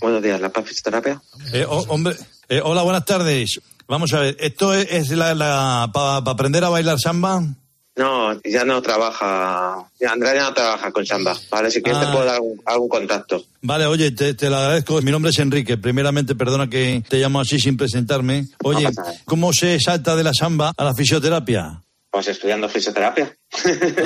[0.00, 1.22] Buenos días, ¿la paz fisioterapia?
[1.52, 2.16] Eh, hombre,
[2.48, 3.60] eh, hola, buenas tardes.
[3.86, 7.40] Vamos a ver, ¿esto es, es la, para aprender a bailar samba?
[7.97, 9.78] No, ya no trabaja.
[10.07, 11.34] Andrea ya no trabaja con Samba.
[11.51, 12.07] Vale, si quieres Ah.
[12.07, 13.42] te puedo dar algún, algún contacto.
[13.62, 15.01] Vale, oye, te, te lo agradezco.
[15.01, 15.78] Mi nombre es Enrique.
[15.78, 18.49] Primeramente, perdona que te llamo así sin presentarme.
[18.64, 18.86] Oye.
[19.24, 21.82] ¿cómo se salta de la samba a la fisioterapia?
[22.11, 23.36] Pues estudiando fisioterapia.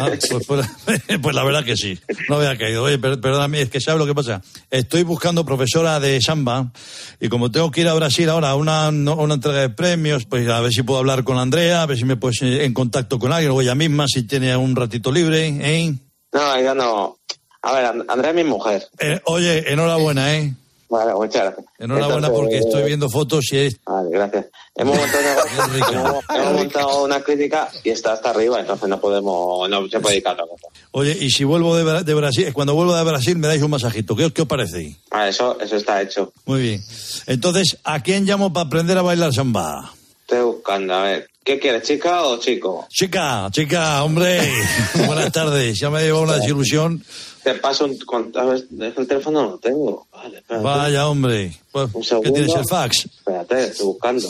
[0.01, 0.67] Ah, pues, pues-
[1.23, 1.99] pues la verdad que sí.
[2.29, 2.83] No había caído.
[2.85, 4.43] Oye, per- perdóname, es que ¿sabes lo que pasa?
[4.71, 6.73] Estoy buscando profesora de samba
[7.21, 10.49] y como tengo que ir a Brasil ahora a una, una entrega de premios, pues
[10.49, 13.19] a ver si puedo hablar con Andrea, a ver si me puedes eh, en contacto
[13.19, 15.95] con alguien o ella misma si tiene un ratito libre, ¿eh?
[16.33, 17.19] No, ya no.
[17.63, 18.89] A ver, And- Andrea es mi mujer.
[18.99, 20.55] Eh, oye, enhorabuena, ¿eh?
[20.91, 21.67] Vale, muchas gracias.
[21.79, 23.77] Enhorabuena Entonces, porque estoy viendo fotos y es...
[23.87, 24.47] Vale, gracias.
[24.75, 25.23] Hemos montado,
[25.57, 30.15] hemos, hemos montado una clínica y está hasta arriba, entonces no podemos, no se puede
[30.17, 30.67] dedicar a otra cosa.
[30.91, 34.17] Oye, y si vuelvo de, de Brasil, cuando vuelvo de Brasil me dais un masajito.
[34.17, 34.97] ¿Qué, os- qué os parece?
[35.13, 36.33] Ah, eso, eso está hecho.
[36.47, 36.83] Muy bien.
[37.27, 39.93] Entonces, ¿a quién llamo para aprender a bailar samba?
[40.23, 42.87] Estoy buscando, a ver, ¿qué quieres, chica o chico?
[42.91, 44.41] Chica, chica, hombre.
[45.07, 45.79] Buenas tardes.
[45.79, 47.05] Ya me ha llevado una desilusión.
[47.43, 50.07] Te paso un, con- a ver, el teléfono no lo tengo.
[50.23, 50.65] Vale, espérate.
[50.65, 51.57] Vaya, hombre.
[51.73, 51.89] Pues,
[52.23, 53.07] ¿Qué tienes el fax?
[53.07, 54.29] Espérate, estoy buscando.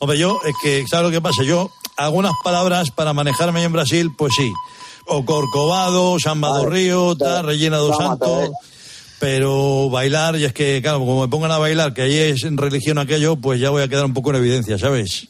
[0.00, 1.44] Hombre, yo, es que, ¿sabes lo que pasa?
[1.44, 4.50] Yo, algunas palabras para manejarme en Brasil, pues sí.
[5.06, 8.50] O Corcovado, Samba do Río, Rellena do Santo.
[9.20, 12.56] Pero bailar, y es que, claro, como me pongan a bailar, que ahí es en
[12.56, 15.28] religión aquello, pues ya voy a quedar un poco en evidencia, ¿sabes?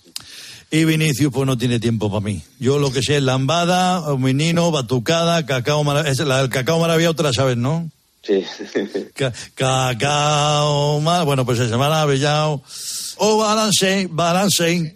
[0.70, 2.42] Y Vinicius, pues no tiene tiempo para mí.
[2.58, 6.24] Yo lo que sé es lambada, menino, batucada, cacao maravillado.
[6.24, 7.90] La del cacao maravillado, la sabes, ¿no?
[8.22, 8.44] Sí.
[9.14, 11.24] Ca- cacao mar...
[11.24, 12.62] Bueno, pues ese maravillado.
[13.16, 14.94] Oh, balance, balance.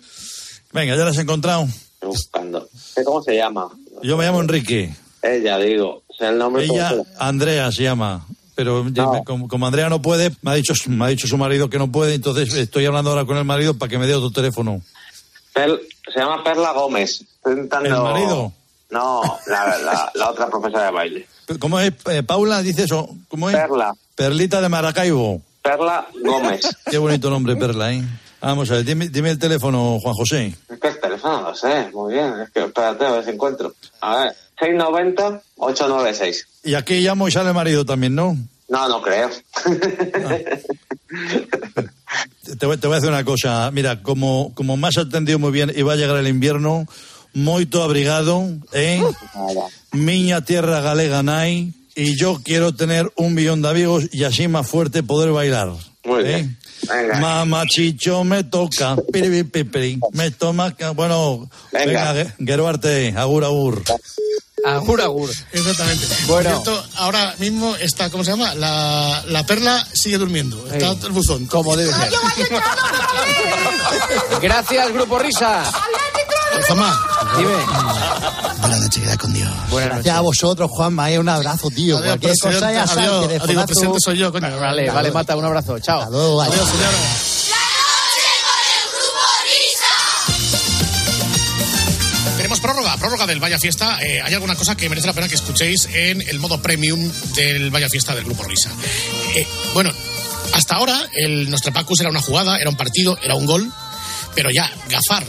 [0.72, 1.66] Venga, ya la has encontrado.
[2.02, 2.68] Buscando.
[2.94, 3.68] ¿Qué- ¿Cómo se llama?
[4.02, 4.94] Yo me llamo Enrique.
[5.22, 6.02] Ella, digo.
[6.06, 8.26] O sea, el nombre Ella, ¿cómo se- Andrea se llama.
[8.54, 11.68] Pero me- como, como Andrea no puede, me ha, dicho, me ha dicho su marido
[11.68, 14.30] que no puede, entonces estoy hablando ahora con el marido para que me dé otro
[14.30, 14.80] teléfono.
[15.52, 15.80] Per-
[16.12, 17.22] se llama Perla Gómez.
[17.44, 17.88] Intentando...
[17.88, 18.52] ¿El marido?
[18.88, 21.26] No, la, la, la otra profesora de baile.
[21.58, 21.92] ¿Cómo es?
[22.10, 23.08] Eh, Paula, dice eso.
[23.28, 23.56] ¿Cómo es?
[23.56, 23.94] Perla.
[24.14, 25.42] Perlita de Maracaibo.
[25.62, 26.68] Perla Gómez.
[26.90, 28.02] Qué bonito nombre, Perla, ¿eh?
[28.40, 30.54] Vamos a ver, dime, dime el teléfono, Juan José.
[30.68, 32.32] Es que el teléfono no lo sé, muy bien.
[32.40, 33.74] Es que espérate a ver si encuentro.
[34.00, 36.44] A ver, 690-896.
[36.64, 38.36] Y aquí llamo y sale marido también, ¿no?
[38.68, 39.30] No, no creo.
[42.58, 43.70] Te voy, te voy a hacer una cosa.
[43.72, 46.86] Mira, como, como me has atendido muy bien y va a llegar el invierno,
[47.36, 49.04] moito abrigado, ¿eh?
[49.92, 54.66] Miña tierra galega nai, y yo quiero tener un millón de amigos y así más
[54.66, 55.72] fuerte poder bailar.
[56.04, 56.24] Muy ¿eh?
[56.24, 56.58] bien.
[56.88, 57.20] Venga.
[57.20, 62.12] Mamachicho me toca, piribi, pipiri, me toma, bueno, Venga.
[62.12, 63.82] venga, Geruarte, agur, agur.
[64.64, 65.30] Agur, agur.
[65.52, 66.06] Exactamente.
[66.26, 66.50] Bueno.
[66.50, 68.54] Cierto, ahora mismo está, ¿cómo se llama?
[68.54, 70.66] La, la perla sigue durmiendo.
[70.72, 71.46] Está el buzón.
[71.46, 72.10] Como debe ser.
[74.42, 75.70] Gracias, Grupo Risa.
[76.66, 77.15] Juanma.
[77.38, 77.52] Dime.
[78.60, 79.50] Buenas noches, queda con Dios.
[79.70, 81.10] Gracias a vosotros, Juanma.
[81.10, 81.98] eh, Un abrazo, tío.
[81.98, 83.42] Adiós, Cualquier cosa ya sabes, Adiós.
[83.42, 84.58] Adiós, presidente soy yo, coño.
[84.58, 85.78] Vale, vale, Mata, un abrazo.
[85.78, 86.00] Chao.
[86.00, 86.54] Hasta luego, adiós.
[86.56, 86.96] Adiós, señora.
[92.36, 93.98] Tenemos prórroga, prórroga del Vaya Fiesta.
[94.02, 97.70] Eh, hay alguna cosa que merece la pena que escuchéis en el modo premium del
[97.70, 98.70] Vaya Fiesta del Grupo Risa.
[99.34, 99.90] Eh, bueno,
[100.52, 103.72] hasta ahora el Nostrapacus era una jugada, era un partido, era un gol,
[104.34, 105.24] pero ya gafar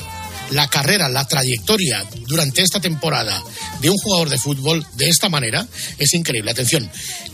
[0.51, 3.41] la carrera, la trayectoria durante esta temporada
[3.81, 5.65] de un jugador de fútbol de esta manera
[5.97, 6.51] es increíble.
[6.51, 6.89] Atención,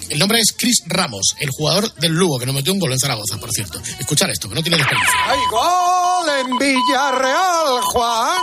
[0.09, 2.99] el nombre es Chris Ramos, el jugador del Lugo, que nos metió un gol en
[2.99, 3.81] Zaragoza, por cierto.
[3.99, 5.13] Escuchar esto, que no tiene desperdicio.
[5.27, 8.37] ¡Hay gol en Villarreal, Juan!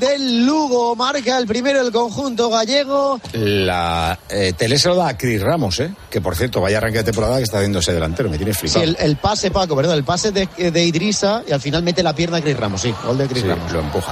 [0.00, 3.20] Del Lugo marca el primero el conjunto gallego.
[3.34, 5.90] La eh, tele se lo da a Cris Ramos, ¿eh?
[6.10, 8.60] Que por cierto, vaya arranque de temporada que está haciendo ese delantero, me tiene Sí,
[8.60, 8.84] flipado.
[8.84, 12.14] el, el pase, Paco, perdón, el pase de, de Idrisa y al final mete la
[12.14, 13.70] pierna a Chris Ramos, sí, gol de Chris Sí, Ramos.
[13.72, 14.09] lo empuja.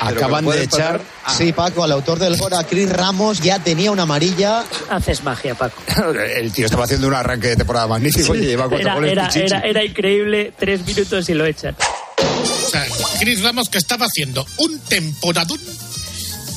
[0.00, 1.00] Acaban de echar.
[1.36, 4.64] Sí, Paco, al autor del gol, a Chris Ramos, ya tenía una amarilla.
[4.90, 5.80] Haces magia, Paco.
[6.36, 9.28] El tío estaba haciendo un arranque de temporada magnífico y lleva cuatro Era, goles era,
[9.34, 11.74] era, era increíble, tres minutos y lo echan.
[11.78, 12.84] O sea,
[13.18, 15.60] Chris Ramos que estaba haciendo un temporadón.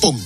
[0.02, 0.20] ¡Pum!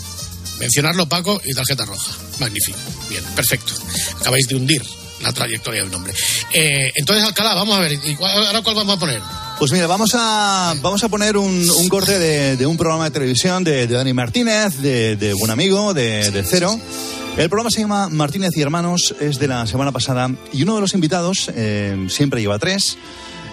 [0.58, 2.12] Mencionarlo, Paco, y tarjeta roja.
[2.40, 2.78] Magnífico.
[3.08, 3.72] Bien, perfecto.
[4.20, 4.82] Acabáis de hundir
[5.22, 6.12] la trayectoria del nombre.
[6.52, 7.92] Eh, entonces, Alcalá, vamos a ver.
[7.92, 9.20] ¿y cuál- ahora cuál vamos a poner?
[9.62, 13.12] Pues mira, vamos a, vamos a poner un, un corte de, de un programa de
[13.12, 16.76] televisión de, de Dani Martínez, de, de Buen Amigo, de, de Cero.
[17.36, 20.80] El programa se llama Martínez y Hermanos, es de la semana pasada y uno de
[20.80, 22.98] los invitados, eh, siempre lleva tres,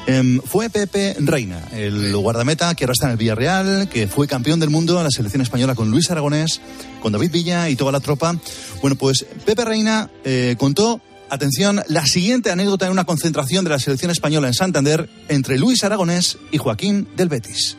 [0.07, 4.59] eh, fue Pepe Reina, el guardameta que ahora está en el Villarreal, que fue campeón
[4.59, 6.59] del mundo en la selección española con Luis Aragonés,
[7.03, 8.35] con David Villa y toda la tropa.
[8.81, 11.01] Bueno, pues Pepe Reina eh, contó
[11.31, 15.83] Atención, la siguiente anécdota en una concentración de la selección española en Santander entre Luis
[15.83, 17.77] Aragonés y Joaquín del Betis.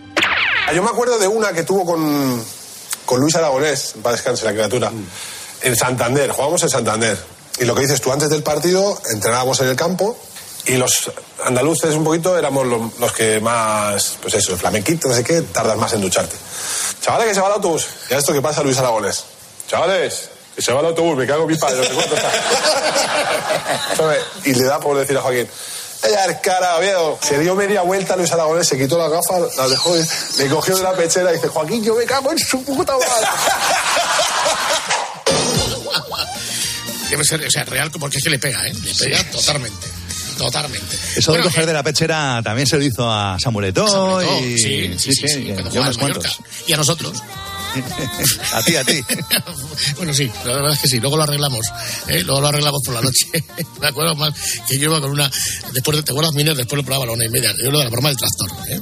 [0.74, 2.44] Yo me acuerdo de una que tuvo con,
[3.04, 4.92] con Luis Aragonés, para descanse la criatura,
[5.62, 7.18] en Santander, jugábamos en Santander.
[7.58, 10.16] Y lo que dices tú, antes del partido entrenábamos en el campo
[10.66, 11.10] y los
[11.44, 15.76] andaluces un poquito éramos lo- los que más, pues eso, flamenquito, no sé qué, tardas
[15.76, 16.36] más en ducharte.
[17.00, 17.86] Chavales, que se va el autobús.
[18.10, 19.24] ¿Y a esto qué pasa, Luis Aragonés?
[19.66, 22.30] Chavales, que se va el autobús, me cago en mi padre, no sé cuánto está.
[24.44, 25.48] Y le da por decir a Joaquín,
[26.06, 27.18] ella es cara, viejo.
[27.22, 30.02] Se dio media vuelta Luis Aragonés, se quitó las gafas, las dejó, y
[30.38, 33.06] le cogió de la pechera y dice, Joaquín, yo me cago en su puta madre.
[37.10, 38.72] Debe ser, o sea, real, porque es que le pega, ¿eh?
[38.72, 39.86] Le pega totalmente.
[40.38, 40.96] Totalmente.
[41.16, 44.56] Eso Bueno, de coger de la pechera también se lo hizo a Samuel Eto'o y
[44.56, 45.92] sí, sí, sí, sí, en Mallorca.
[45.98, 46.38] cuantos.
[46.66, 47.22] Y a nosotros.
[48.52, 49.04] a ti, a ti.
[49.96, 51.66] Bueno, sí, la verdad es que sí, luego lo arreglamos,
[52.08, 52.22] ¿eh?
[52.24, 53.26] luego lo arreglamos por la noche.
[53.80, 54.34] Me acuerdo más
[54.68, 55.30] que yo iba con una,
[55.72, 56.56] después de, ¿te acuerdas, Miner?
[56.56, 58.50] Después lo probaba a la una y media, yo lo de la broma del tractor,
[58.68, 58.80] ¿eh?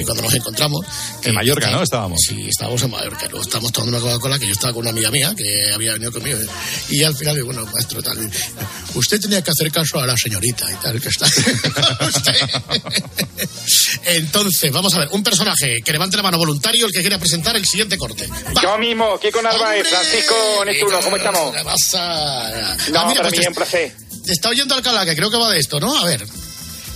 [0.00, 0.84] Y cuando nos encontramos...
[1.22, 1.82] En Mallorca, ¿no?
[1.82, 2.20] Estábamos.
[2.26, 5.10] Sí, estábamos en Mallorca, luego estábamos tomando una Coca-Cola que yo estaba con una amiga
[5.10, 6.38] mía que había venido conmigo.
[6.38, 6.46] ¿eh?
[6.90, 8.30] Y al final, bueno, maestro, tal,
[8.94, 11.26] usted tenía que hacer caso a la señorita y tal, que está...
[14.06, 17.56] Entonces, vamos a ver, un personaje que levante la mano voluntario, el que quiera presentar
[17.56, 18.25] el siguiente corte.
[18.62, 21.54] Yo mismo, Kiko Narváez, Francisco Nestuno, ¿cómo estamos?
[21.54, 22.50] ¿Qué pasa?
[22.90, 23.92] No, Ah, mira, para pues mí es un placer.
[24.24, 25.96] Te está oyendo Alcalá, que creo que va de esto, ¿no?
[25.96, 26.26] A ver.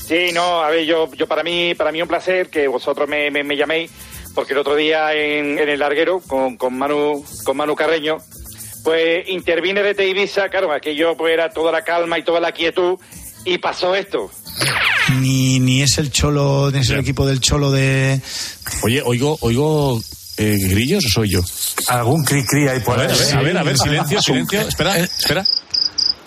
[0.08, 3.30] Sí, no, a ver, yo, yo para mí, para mí un placer que vosotros me,
[3.30, 3.90] me, me llaméis,
[4.34, 8.16] porque el otro día en, en el larguero con, con Manu, con Manu Carreño,
[8.82, 12.98] pues intervine desde Ibiza, claro, aquello pues era toda la calma y toda la quietud,
[13.44, 14.30] y pasó esto.
[15.20, 18.20] Ni, ni es el cholo, ni es el equipo del cholo de.
[18.82, 20.00] Oye, oigo, oigo
[20.40, 21.40] eh, grillos o soy yo.
[21.88, 23.16] Algún cri cri ahí por A ver, ahí.
[23.16, 23.82] a ver, a ver, a ver, Sí.
[23.84, 24.60] silencio, silencio.
[24.62, 25.46] Espera, espera.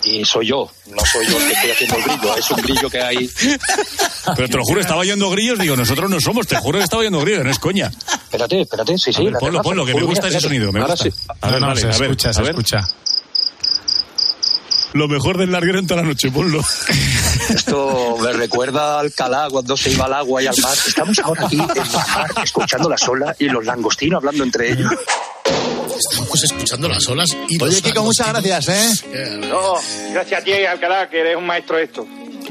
[0.06, 2.90] Y soy yo, no soy yo el que estoy haciendo el grillo, es un grillo
[2.90, 3.30] que hay.
[4.36, 7.00] Pero te lo juro, estaba oyendo grillos, digo, nosotros no somos, te juro que estaba
[7.00, 7.90] oyendo grillos, no es coña.
[8.24, 9.24] Espérate, espérate, sí, A sí.
[9.24, 11.10] ver, la ponlo, ponlo, que me gusta ese sonido, me Ahora gusta.
[11.10, 11.16] sí.
[11.40, 12.50] A ver, No, no, vale, se a ver, escucha, a se ver.
[12.50, 12.86] escucha.
[14.94, 16.60] Lo mejor del larguero en toda la noche, ponlo.
[17.50, 20.72] Esto me recuerda a Alcalá cuando se iba al agua y al mar.
[20.86, 24.92] Estamos ahora aquí en el mar, escuchando la sola y los langostinos hablando entre ellos.
[26.10, 29.06] Estamos escuchando las olas y Oye, los Kiko, muchas gracias, ¿eh?
[29.12, 29.74] Eh, No,
[30.12, 32.06] gracias a ti, Alcalá, que eres un maestro de esto.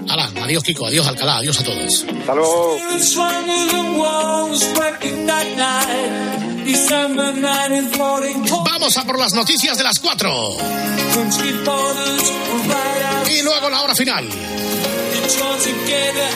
[0.10, 2.06] Hala, adiós, Kiko, adiós, Alcalá, adiós a todos.
[2.20, 2.78] Hasta luego.
[8.66, 10.58] Vamos a por las noticias de las cuatro.
[13.30, 14.28] Y luego la hora final.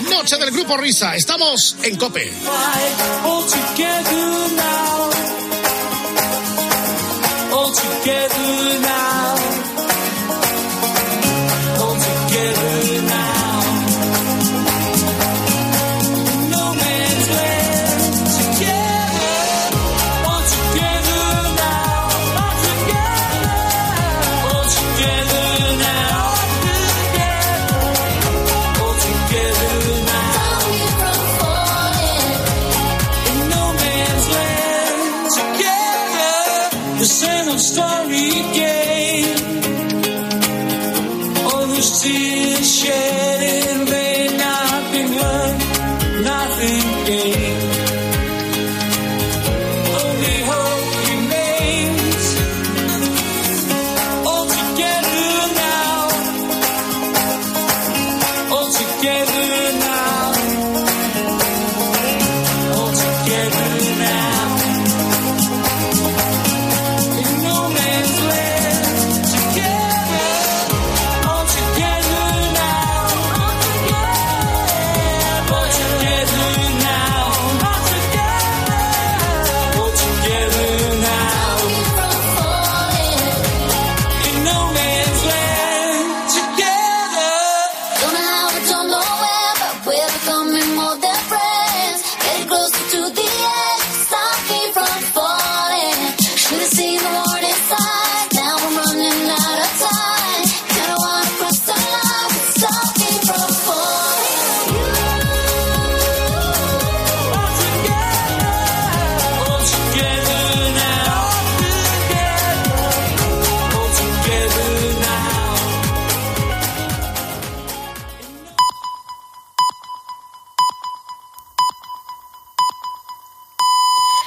[0.10, 1.16] Noche del Grupo Risa.
[1.16, 2.32] Estamos en Cope.
[8.06, 9.37] Game,